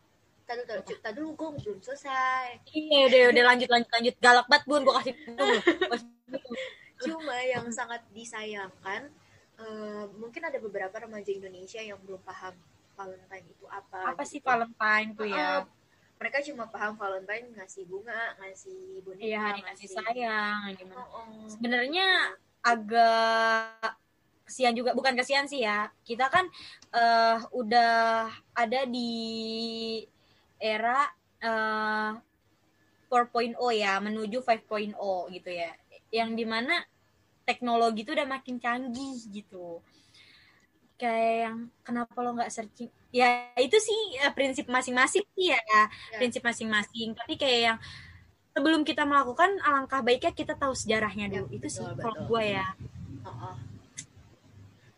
tadi 0.46 0.62
tadi 0.62 0.94
tadi 1.02 1.14
dulu 1.18 1.30
gue 1.34 1.48
belum 1.58 1.78
selesai. 1.82 2.62
Iya 2.70 3.00
udah 3.10 3.22
udah 3.34 3.44
lanjut 3.52 3.68
lanjut 3.68 3.90
lanjut. 3.90 4.14
Galak 4.22 4.46
banget 4.46 4.64
bun 4.70 4.82
gue 4.86 4.94
kasih 4.94 5.14
dulu 5.34 5.58
cuma 7.04 7.36
yang 7.44 7.68
sangat 7.68 8.00
disayangkan 8.12 9.12
eh, 9.60 10.04
mungkin 10.16 10.42
ada 10.48 10.56
beberapa 10.56 10.96
remaja 10.96 11.28
Indonesia 11.28 11.80
yang 11.80 12.00
belum 12.00 12.20
paham 12.24 12.56
Valentine 12.96 13.46
itu 13.52 13.64
apa 13.68 14.16
apa 14.16 14.24
sih 14.24 14.40
gitu. 14.40 14.48
Valentine 14.48 15.10
tuh 15.12 15.28
ya? 15.28 15.68
Mereka 16.16 16.40
cuma 16.48 16.64
paham 16.72 16.96
Valentine 16.96 17.52
ngasih 17.60 17.84
bunga 17.84 18.40
ngasih 18.40 19.04
boneka 19.04 19.28
iya 19.28 19.40
hari 19.52 19.60
kasih 19.60 19.88
sayang 19.92 20.72
gimana. 20.72 21.04
Oh, 21.12 21.20
oh. 21.20 21.44
sebenarnya 21.52 22.32
agak 22.64 24.00
kesian 24.48 24.72
juga 24.72 24.96
bukan 24.96 25.12
kesian 25.12 25.44
sih 25.44 25.60
ya. 25.60 25.92
Kita 26.00 26.32
kan 26.32 26.48
eh, 26.96 27.38
udah 27.52 28.32
ada 28.56 28.80
di 28.88 29.12
era 30.58 31.08
eh 31.40 32.12
4.0 33.06 33.54
ya 33.70 34.02
menuju 34.02 34.42
5.0 34.42 34.96
gitu 35.30 35.50
ya. 35.50 35.70
Yang 36.10 36.30
di 36.34 36.44
mana 36.44 36.82
teknologi 37.46 38.02
itu 38.02 38.12
udah 38.12 38.26
makin 38.26 38.58
canggih 38.58 39.16
gitu. 39.30 39.78
Kayak 40.98 41.34
yang 41.46 41.56
kenapa 41.86 42.16
lo 42.18 42.34
nggak 42.34 42.50
searching? 42.50 42.90
Ya 43.14 43.46
itu 43.56 43.78
sih 43.78 44.20
eh, 44.20 44.32
prinsip 44.34 44.66
masing-masing 44.66 45.22
sih 45.38 45.54
ya. 45.54 45.82
Prinsip 46.18 46.42
masing-masing. 46.42 47.14
Tapi 47.14 47.38
kayak 47.38 47.60
yang 47.72 47.78
sebelum 48.56 48.82
kita 48.82 49.04
melakukan 49.04 49.60
alangkah 49.62 50.00
baiknya 50.02 50.32
kita 50.34 50.58
tahu 50.58 50.74
sejarahnya 50.74 51.30
dulu. 51.30 51.46
Ya, 51.52 51.56
itu 51.60 51.68
sih 51.70 51.84
betul, 51.84 52.00
kalau 52.02 52.16
betul. 52.18 52.28
gue 52.34 52.44
ya. 52.58 52.66
Oh, 53.26 53.30
oh. 53.30 53.56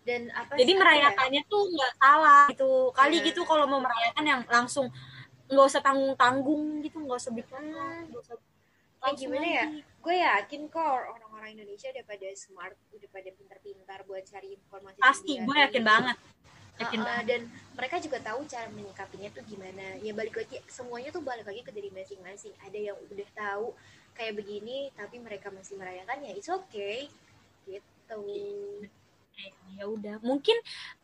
dan 0.09 0.33
apa 0.33 0.57
jadi 0.57 0.73
apa 0.73 0.77
ya? 0.77 0.81
merayakannya 0.81 1.43
tuh 1.53 1.63
nggak 1.69 1.93
salah 2.01 2.45
gitu. 2.49 2.73
Kali 2.97 3.17
Iya. 3.21 3.27
gitu 3.29 3.41
kalau 3.45 3.69
mau 3.69 3.77
merayakan 3.85 4.25
yang 4.25 4.41
langsung 4.49 4.89
nggak 5.49 5.67
usah 5.67 5.83
tanggung 5.83 6.15
tanggung 6.15 6.65
gitu 6.85 7.01
nggak 7.01 7.19
usah 7.19 7.33
bikin 7.33 7.65
Hmm. 7.73 8.13
usah 8.13 8.37
Kayak 8.99 9.15
langsung 9.15 9.31
gimana 9.31 9.47
ya? 9.47 9.65
Gue 10.03 10.15
yakin 10.19 10.61
kok 10.67 10.83
orang-orang 11.15 11.51
Indonesia 11.55 11.89
udah 11.95 12.05
pada 12.05 12.29
smart, 12.35 12.75
udah 12.91 13.09
pada 13.15 13.31
pintar-pintar 13.31 13.99
buat 14.11 14.25
cari 14.27 14.59
informasi. 14.59 14.99
pasti 14.99 15.33
gue 15.39 15.57
yakin 15.57 15.85
banget 15.87 16.17
yakin 16.79 17.01
Uh-uh, 17.03 17.09
banget 17.11 17.25
dan 17.27 17.41
mereka 17.75 17.97
juga 17.99 18.19
tahu 18.23 18.47
cara 18.47 18.67
menyikapinya 18.71 19.29
tuh 19.35 19.43
gimana. 19.47 19.99
Ya 19.99 20.15
balik 20.15 20.35
lagi 20.39 20.63
semuanya 20.71 21.11
tuh 21.11 21.23
balik 21.27 21.47
lagi 21.47 21.63
ke 21.67 21.75
diri 21.75 21.91
masing-masing. 21.91 22.55
Ada 22.63 22.79
yang 22.79 22.97
udah 23.11 23.29
tahu 23.35 23.75
kayak 24.15 24.35
begini 24.39 24.91
tapi 24.95 25.19
mereka 25.19 25.51
masih 25.51 25.79
merayakan 25.79 26.23
ya 26.23 26.33
it's 26.39 26.51
okay. 26.51 27.11
Gitu. 27.67 28.23
Ya 29.73 29.87
udah. 29.87 30.17
Mungkin 30.21 30.57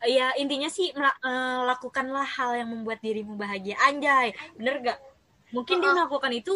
eh, 0.03 0.11
ya 0.13 0.35
intinya 0.35 0.67
sih 0.67 0.91
mela- 0.91 1.15
eh, 1.17 1.59
lakukanlah 1.65 2.27
hal 2.27 2.55
yang 2.55 2.69
membuat 2.69 2.99
dirimu 2.99 3.35
bahagia. 3.35 3.79
Anjay 3.81 4.35
bener 4.53 4.83
gak 4.83 4.99
mungkin 5.49 5.79
dia 5.79 5.91
melakukan 5.91 6.31
itu 6.33 6.55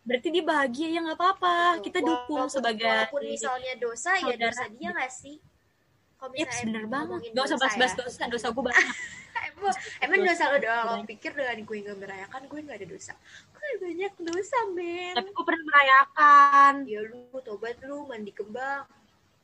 berarti 0.00 0.28
dia 0.32 0.40
bahagia 0.40 0.88
ya 0.88 1.00
nggak 1.04 1.18
apa-apa. 1.20 1.56
Kita 1.80 2.00
dukung 2.00 2.48
Walaupun- 2.48 2.54
sebagai 2.54 2.88
walaupun 2.88 3.22
misalnya 3.22 3.72
dosa 3.76 4.16
ya 4.16 4.34
dosa 4.34 4.64
dia 4.70 4.88
gak 4.90 5.12
sih? 5.12 5.36
Kalau 6.18 6.32
bener 6.34 6.84
banget. 6.88 7.20
gak 7.30 7.44
usah 7.46 7.54
dosa 7.54 7.62
bahas-bahas 7.62 7.92
ya. 7.92 7.98
dosa 8.00 8.22
dosa 8.26 8.46
gue 8.50 8.64
banyak. 8.68 8.86
Emang, 9.38 9.74
emang 10.02 10.18
Dosa. 10.26 10.44
lo 10.50 10.58
doang? 10.58 10.86
Lo 10.98 11.06
pikir 11.06 11.30
dengan 11.30 11.58
gue 11.62 11.76
gak 11.84 11.98
merayakan 12.00 12.40
gue 12.48 12.58
gak 12.64 12.76
ada 12.80 12.86
dosa. 12.88 13.12
Gue 13.52 13.68
banyak 13.78 14.12
dosa 14.18 14.58
men. 14.72 15.14
Tapi 15.14 15.28
gue 15.30 15.44
pernah 15.44 15.64
merayakan. 15.68 16.72
Ya 16.88 17.00
lu 17.04 17.22
tobat 17.38 17.76
lu 17.84 18.08
mandi 18.08 18.32
kembang 18.32 18.88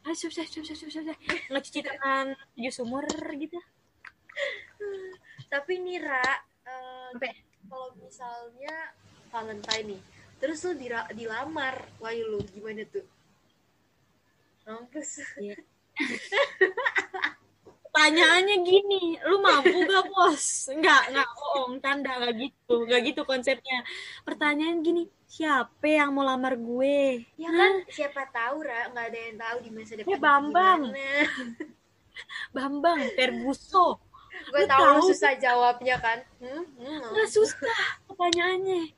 ah 0.05 0.13
susah 0.13 0.45
susah 0.45 0.77
susah 0.77 1.01
susah 1.01 1.17
ngecuci 1.49 1.81
tangan 1.81 2.37
tujuh 2.57 2.73
sumur 2.73 3.05
gitu. 3.41 3.57
Tapi 5.49 5.73
nih 5.81 5.99
Ra 6.03 6.21
eh, 6.69 7.09
Apa? 7.17 7.31
kalau 7.71 7.89
misalnya 7.97 8.93
Valentine 9.33 9.97
nih 9.97 10.03
terus 10.43 10.61
lu 10.67 10.77
dira- 10.77 11.09
dilamar 11.17 11.89
wahyu 12.03 12.37
lu 12.37 12.41
gimana 12.53 12.85
tuh? 12.85 13.07
Mampus 14.69 15.25
Pertanyaannya 17.95 18.57
gini, 18.67 19.03
lu 19.23 19.39
mampu 19.39 19.87
gak 19.87 20.11
bos? 20.11 20.67
Enggak, 20.67 21.15
enggak 21.15 21.29
bohong, 21.31 21.79
tanda 21.79 22.11
enggak 22.19 22.35
gitu, 22.43 22.75
enggak 22.83 23.01
gitu 23.07 23.21
konsepnya. 23.23 23.87
Pertanyaan 24.27 24.83
gini, 24.83 25.03
siapa 25.31 25.87
yang 25.87 26.11
mau 26.11 26.27
lamar 26.27 26.59
gue? 26.59 27.23
ya 27.39 27.51
kan 27.51 27.73
siapa 27.87 28.27
tahu 28.31 28.57
Ra 28.63 28.91
nggak 28.91 29.07
ada 29.11 29.19
yang 29.21 29.37
tahu 29.39 29.57
di 29.63 29.71
masa 29.71 29.95
depan 29.95 30.11
Ya, 30.11 30.19
Bambang. 30.19 30.83
gimana. 30.91 31.07
Bambang, 32.51 33.01
Ferguso. 33.15 33.99
gue 34.51 34.61
Lu 34.61 34.67
tahu 34.67 34.85
lu 34.91 34.99
tahu. 34.99 35.09
susah 35.15 35.33
jawabnya 35.39 35.97
kan 36.03 36.19
hmm, 36.43 36.65
hmm. 36.75 37.01
Nggak 37.15 37.29
susah 37.31 37.79
pertanyaannya. 38.07 38.91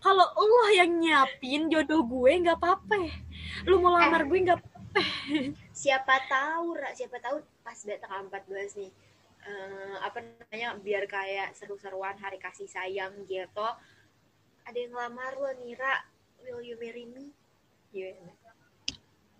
Kalau 0.00 0.24
Allah 0.32 0.68
yang 0.74 0.90
nyiapin 0.96 1.68
jodoh 1.68 2.00
gue 2.04 2.32
nggak 2.40 2.56
apa-apa. 2.56 2.96
Lu 3.68 3.84
mau 3.84 3.92
lamar 3.92 4.24
gue 4.24 4.38
nggak 4.40 4.58
apa-apa. 4.58 5.02
siapa 5.72 6.16
tahu 6.26 6.66
Ra, 6.74 6.90
siapa 6.96 7.20
tahu 7.20 7.36
pas 7.68 7.84
tanggal 7.84 8.32
14 8.32 8.80
nih. 8.80 8.92
Eh, 9.44 9.96
apa 10.00 10.24
namanya 10.24 10.80
biar 10.80 11.04
kayak 11.04 11.52
seru-seruan 11.52 12.16
hari 12.16 12.40
kasih 12.40 12.64
sayang 12.64 13.12
gitu. 13.28 13.68
Ada 14.64 14.76
yang 14.76 14.96
ngelamar 14.96 15.36
lo 15.36 15.52
nih 15.60 15.76
Ra 15.76 16.00
will 16.40 16.64
you 16.64 16.80
marry 16.80 17.04
me? 17.04 17.28
Gimana? 17.92 18.32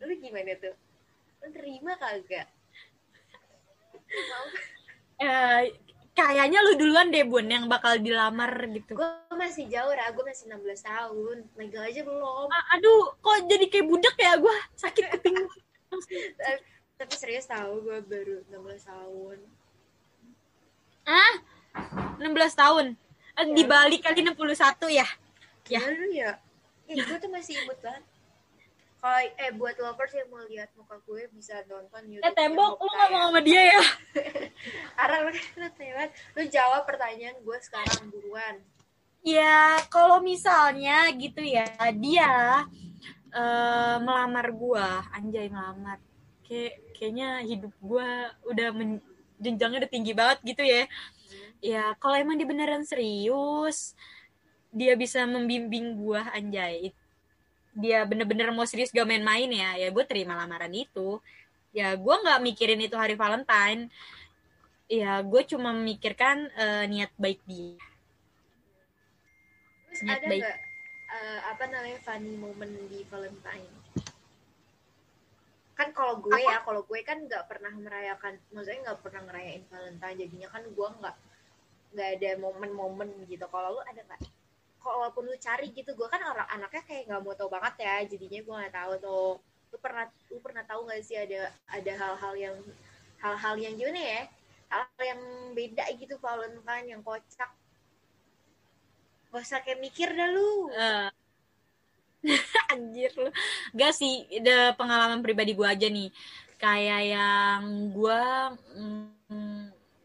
Lu 0.04 0.12
gimana 0.20 0.52
tuh? 0.60 0.76
Lu 1.40 1.48
terima 1.56 1.96
kagak? 1.96 2.52
Eh, 5.18 5.74
kayaknya 6.14 6.62
lu 6.62 6.78
duluan 6.78 7.10
deh 7.10 7.26
Bun 7.26 7.50
yang 7.50 7.66
bakal 7.66 7.98
dilamar 7.98 8.54
gitu. 8.70 8.94
gue 8.94 9.34
masih 9.34 9.66
jauh 9.66 9.90
Ra. 9.90 10.14
Gue 10.14 10.22
masih 10.22 10.46
16 10.46 10.86
tahun. 10.86 11.36
Legal 11.58 11.90
aja 11.90 12.06
belum. 12.06 12.46
Ah, 12.46 12.78
aduh, 12.78 13.18
kok 13.18 13.50
jadi 13.50 13.66
kayak 13.66 13.90
budak 13.90 14.14
ya? 14.14 14.38
Gue 14.38 14.54
sakit 14.78 15.18
kuping. 15.18 15.34
tapi, 16.98 17.14
serius 17.14 17.46
tahu 17.46 17.86
gue 17.86 17.98
baru 18.02 18.36
16 18.50 18.90
tahun. 18.90 19.38
Ah, 21.06 21.34
16 22.18 22.58
tahun. 22.58 22.86
Eh, 23.38 23.46
Dibalik 23.54 24.02
kali 24.02 24.26
61 24.26 24.90
ya. 24.90 25.06
Ya. 25.70 25.80
Lu 25.86 26.10
ya? 26.10 26.42
Eh, 26.90 26.98
gue 26.98 27.16
tuh 27.22 27.30
masih 27.30 27.54
imut 27.62 27.78
banget. 27.78 28.04
Kalau 28.98 29.14
eh 29.22 29.54
buat 29.54 29.78
lovers 29.78 30.10
yang 30.10 30.26
mau 30.26 30.42
lihat 30.50 30.74
muka 30.74 30.98
gue 31.06 31.30
bisa 31.30 31.62
nonton 31.70 32.02
YouTube 32.10 32.26
Eh 32.26 32.34
tembok, 32.34 32.82
lu 32.82 32.90
ngomong 32.90 33.30
sama 33.30 33.40
dia 33.46 33.78
ya. 33.78 33.82
Arah 35.06 35.30
lu 35.30 35.68
tewat 35.78 36.10
lu 36.34 36.42
jawab 36.50 36.82
pertanyaan 36.82 37.38
gue 37.38 37.58
sekarang 37.62 38.10
buruan 38.10 38.58
ya 39.28 39.82
kalau 39.90 40.22
misalnya 40.22 41.10
gitu 41.18 41.42
ya 41.42 41.66
dia 41.94 42.64
eh, 43.28 43.96
melamar 44.00 44.48
gua. 44.56 45.04
Anjay 45.12 45.52
melamar. 45.52 46.00
Kayak 46.40 46.80
kayaknya 46.98 47.40
hidup 47.46 47.72
gua 47.78 48.34
udah 48.50 48.68
men- 48.74 49.04
jenjangnya 49.38 49.86
udah 49.86 49.92
tinggi 49.94 50.12
banget 50.12 50.38
gitu 50.42 50.62
ya. 50.66 50.82
Ya 51.62 51.84
kalau 52.02 52.18
emang 52.18 52.34
dia 52.38 52.48
beneran 52.48 52.82
serius 52.82 53.94
dia 54.74 54.92
bisa 54.98 55.24
membimbing 55.24 55.96
gua 55.96 56.26
anjay. 56.34 56.90
Dia 57.78 58.02
bener-bener 58.02 58.50
mau 58.50 58.66
serius 58.66 58.90
gak 58.90 59.06
main-main 59.06 59.46
ya. 59.48 59.78
Ya 59.78 59.88
gue 59.94 60.02
terima 60.02 60.34
lamaran 60.34 60.74
itu. 60.74 61.22
Ya 61.70 61.94
gue 61.94 62.14
nggak 62.24 62.42
mikirin 62.42 62.80
itu 62.82 62.96
hari 62.98 63.14
Valentine. 63.14 63.86
Ya 64.90 65.22
gue 65.22 65.42
cuma 65.46 65.70
memikirkan 65.70 66.50
eh, 66.58 66.84
niat 66.90 67.12
baik 67.14 67.38
dia. 67.46 67.78
Terus 69.86 70.00
Niat 70.02 70.18
ada 70.18 70.26
baik. 70.26 70.42
nggak 70.42 70.56
eh, 71.08 71.40
apa 71.54 71.64
namanya 71.70 71.98
funny 72.02 72.34
moment 72.34 72.74
di 72.90 73.00
Valentine? 73.06 73.77
Kan 75.78 75.94
kalau 75.94 76.18
gue 76.18 76.34
ya, 76.42 76.58
kalau 76.66 76.82
gue 76.82 77.00
kan 77.06 77.22
nggak 77.22 77.46
pernah 77.46 77.70
merayakan, 77.70 78.34
maksudnya 78.50 78.90
nggak 78.90 78.98
pernah 78.98 79.22
ngerayain 79.30 79.62
Valentine, 79.70 80.16
jadinya 80.26 80.48
kan 80.50 80.62
gue 80.66 80.88
nggak 80.98 81.16
nggak 81.94 82.08
ada 82.18 82.30
momen-momen 82.42 83.08
gitu. 83.30 83.46
Kalau 83.46 83.78
lu 83.78 83.80
ada 83.86 84.02
nggak? 84.02 84.20
Kalau 84.82 85.06
walaupun 85.06 85.30
lu 85.30 85.38
cari 85.38 85.70
gitu, 85.70 85.94
gue 85.94 86.08
kan 86.10 86.18
orang 86.26 86.50
anaknya 86.50 86.82
kayak 86.82 87.02
nggak 87.06 87.22
mau 87.22 87.34
tahu 87.38 87.46
banget 87.54 87.74
ya, 87.86 87.94
jadinya 88.10 88.40
gue 88.42 88.54
nggak 88.58 88.74
tahu 88.74 88.92
tuh. 88.98 89.30
Lu 89.70 89.76
pernah 89.78 90.04
lu 90.34 90.38
pernah 90.42 90.64
tahu 90.66 90.80
nggak 90.90 91.00
sih 91.06 91.14
ada 91.14 91.54
ada 91.70 91.92
hal-hal 91.94 92.34
yang 92.34 92.56
hal-hal 93.22 93.54
yang 93.54 93.74
gimana 93.78 94.02
ya? 94.02 94.22
Hal-hal 94.74 95.04
yang 95.14 95.22
beda 95.54 95.84
gitu 95.94 96.18
Valentine 96.18 96.86
yang 96.90 97.00
kocak. 97.06 97.50
Gak 99.30 99.44
usah 99.46 99.60
kayak 99.62 99.78
mikir 99.78 100.10
dah 100.10 100.26
lu. 100.26 100.72
Eh, 100.74 101.08
anjir 102.74 103.12
lu. 103.14 103.30
Gak 103.74 103.92
sih 103.94 104.26
ada 104.42 104.74
pengalaman 104.74 105.22
pribadi 105.22 105.54
gue 105.54 105.66
aja 105.66 105.86
nih. 105.86 106.10
Kayak 106.58 107.02
yang 107.06 107.62
gue 107.94 108.22
mm, 108.74 109.62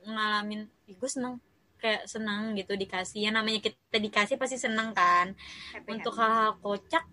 ngalamin 0.08 0.70
gue 0.88 1.10
seneng. 1.10 1.42
Kayak 1.82 2.08
seneng 2.08 2.56
gitu 2.56 2.78
dikasih. 2.78 3.28
Ya 3.28 3.32
namanya 3.34 3.60
kita 3.60 3.98
dikasih 3.98 4.36
pasti 4.38 4.58
seneng 4.62 4.94
kan. 4.96 5.34
Happy, 5.74 5.90
untuk 5.90 6.16
hal-hal 6.16 6.56
kocak 6.62 7.04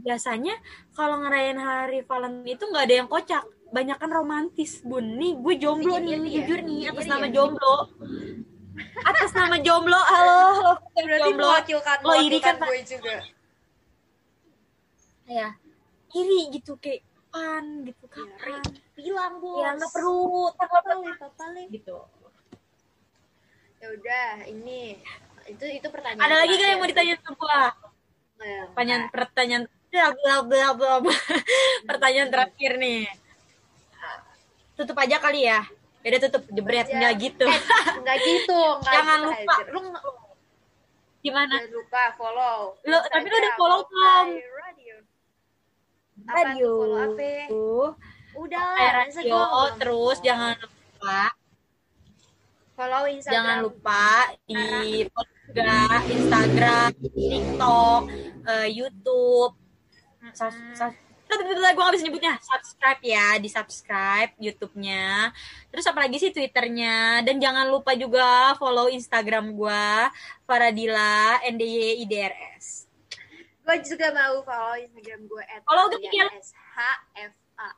biasanya 0.00 0.56
kalau 0.96 1.20
ngerayain 1.20 1.60
hari 1.60 2.00
Valentine 2.08 2.56
itu 2.56 2.64
nggak 2.64 2.84
ada 2.88 2.94
yang 3.04 3.08
kocak. 3.10 3.44
Banyak 3.70 4.02
kan 4.02 4.10
romantis. 4.10 4.82
Bun 4.82 5.20
nih 5.20 5.38
gue 5.38 5.54
jomblo 5.60 6.00
nih 6.00 6.16
Iya, 6.16 6.18
iya. 6.18 6.32
jujur 6.42 6.60
nih 6.64 6.80
atas 6.90 7.06
nama 7.06 7.26
iya. 7.28 7.34
jomblo. 7.36 7.76
Atas 9.04 9.30
nama 9.36 9.56
jomblo 9.60 10.00
halo. 10.00 10.74
Berarti 10.96 11.30
jomblo. 11.30 11.46
mewakilkan 11.46 11.98
Lo 12.02 12.14
iri 12.18 12.38
kan, 12.40 12.56
gue 12.58 12.80
juga 12.82 13.14
ya 15.30 15.54
iri 16.10 16.50
gitu 16.50 16.74
kayak 16.76 17.06
kapan 17.30 17.86
gitu 17.86 18.04
Ya, 18.10 18.26
kapan 18.34 18.60
bilang 18.98 19.32
bos. 19.38 19.62
Ya 19.62 19.68
nggak 19.78 19.92
perlu 19.94 20.50
papa 20.58 20.78
le. 20.82 21.62
gitu. 21.70 21.96
Ya 23.78 23.86
udah 23.94 24.28
ini 24.44 24.98
itu 25.46 25.64
itu 25.70 25.86
pertanyaan 25.88 26.20
ada 26.20 26.36
lagi 26.42 26.54
kan 26.58 26.66
yang 26.68 26.80
mau 26.82 26.90
ditanya 26.90 27.14
ke 27.16 27.30
gua? 27.32 27.62
Pertanyaan 28.74 29.02
pertanyaan 29.08 29.64
bla 29.90 30.36
bla 30.42 30.66
bla 30.74 30.92
bla 31.00 31.14
pertanyaan 31.88 32.28
terakhir 32.28 32.76
nih. 32.76 33.06
Tutup 34.74 34.98
aja 34.98 35.22
kali 35.22 35.46
ya. 35.46 35.62
Beda 36.02 36.18
tutup 36.26 36.42
jebret 36.50 36.88
aja. 36.88 36.98
nggak 36.98 37.14
gitu. 37.22 37.46
Eh, 37.46 37.60
nggak 38.02 38.18
gitu 38.18 38.58
nggak 38.82 38.94
Jangan 38.98 39.18
gitu, 39.20 39.30
lupa. 39.30 39.54
Lu 39.70 39.80
gimana? 41.20 41.54
Jangan 41.54 41.72
lupa 41.76 42.02
follow 42.16 42.58
Lu- 42.82 43.06
tapi 43.06 43.26
lu 43.28 43.36
udah 43.38 43.52
follow 43.54 43.80
belum? 43.86 44.26
Radio 46.32 46.70
apa 46.70 46.70
tuh 46.70 46.78
follow 46.78 46.98
apa 47.02 47.30
udah 48.38 48.62
lah 48.62 48.92
radio 48.94 49.38
Instagram. 49.38 49.78
terus 49.78 50.16
jangan 50.22 50.54
lupa. 50.62 51.20
Follow 52.80 53.04
Instagram. 53.12 53.34
Jangan 53.36 53.56
lupa 53.60 54.04
di 54.48 54.64
juga 55.50 55.76
Instagram 56.08 56.88
TikTok 56.96 58.02
eh, 58.48 58.68
YouTube. 58.72 59.52
Sus- 60.32 60.56
sus- 60.78 60.98
gue 61.30 61.78
gak 61.78 61.94
bisa 61.94 62.06
nyebutnya. 62.10 62.34
Subscribe 62.42 63.00
ya 63.06 63.26
di 63.38 63.46
subscribe 63.46 64.32
YouTube-nya. 64.42 65.30
Terus 65.70 65.86
apalagi 65.86 66.18
sih 66.18 66.34
Twitternya? 66.34 67.22
Dan 67.22 67.38
jangan 67.38 67.70
lupa 67.70 67.94
juga 67.94 68.58
follow 68.58 68.90
Instagram 68.90 69.54
gue 69.54 69.86
Faradila 70.48 71.38
NDY 71.46 72.02
IDRS 72.02 72.89
gue 73.60 73.76
juga 73.86 74.06
mau 74.10 74.40
follow 74.42 74.76
Instagram 74.80 75.20
gue 75.28 75.44
at 75.44 75.60
Follow 75.64 75.86
gue 75.92 76.00
Alia 76.00 76.10
juga. 76.10 76.26
SHFA 76.40 77.68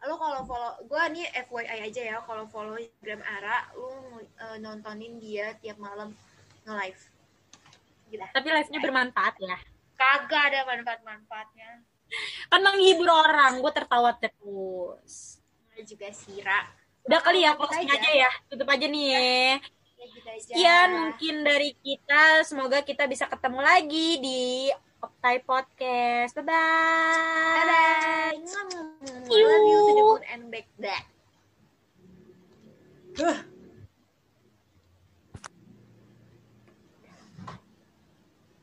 lo 0.00 0.16
kalau 0.16 0.40
follow 0.48 0.72
gue 0.88 1.02
nih 1.12 1.26
FYI 1.44 1.78
aja 1.92 2.02
ya 2.16 2.16
kalau 2.24 2.48
follow 2.48 2.80
Instagram 2.80 3.20
Ara 3.20 3.68
lu 3.76 4.24
eh, 4.24 4.56
nontonin 4.56 5.20
dia 5.20 5.52
tiap 5.60 5.76
malam 5.76 6.16
nge-live. 6.64 7.02
Gila. 8.08 8.26
Tapi 8.32 8.48
live-nya 8.48 8.80
bermanfaat 8.80 9.34
ya? 9.44 9.56
Kagak 10.00 10.42
ada 10.52 10.60
manfaat-manfaatnya. 10.64 11.84
Kan 12.48 12.60
menghibur 12.64 13.12
orang 13.12 13.60
gue 13.60 13.72
tertawa 13.76 14.16
terus. 14.16 15.38
Ada 15.76 15.82
juga 15.84 16.08
Sira 16.16 16.80
udah 17.10 17.20
kali 17.24 17.42
ya 17.42 17.56
closing 17.56 17.88
aja. 17.88 17.96
aja 17.96 18.10
ya? 18.12 18.30
Tutup 18.46 18.68
aja 18.68 18.86
nih. 18.86 19.06
Ya. 19.10 19.58
Sekian 20.40 20.90
mungkin 21.08 21.34
dari 21.44 21.76
kita. 21.80 22.44
Semoga 22.44 22.80
kita 22.84 23.04
bisa 23.10 23.28
ketemu 23.28 23.60
lagi 23.60 24.08
di 24.20 24.70
Optai 25.00 25.40
Podcast. 25.44 26.36
Bye-bye. 26.36 26.52
bye 27.56 27.66
bye 27.66 28.36
See 29.28 29.38
you. 29.40 29.46
love 29.48 29.64
you 29.66 29.78
to 29.88 29.92
the 29.96 30.04
moon 30.04 30.22
and 30.32 30.42
back 30.52 30.66
that 30.78 31.04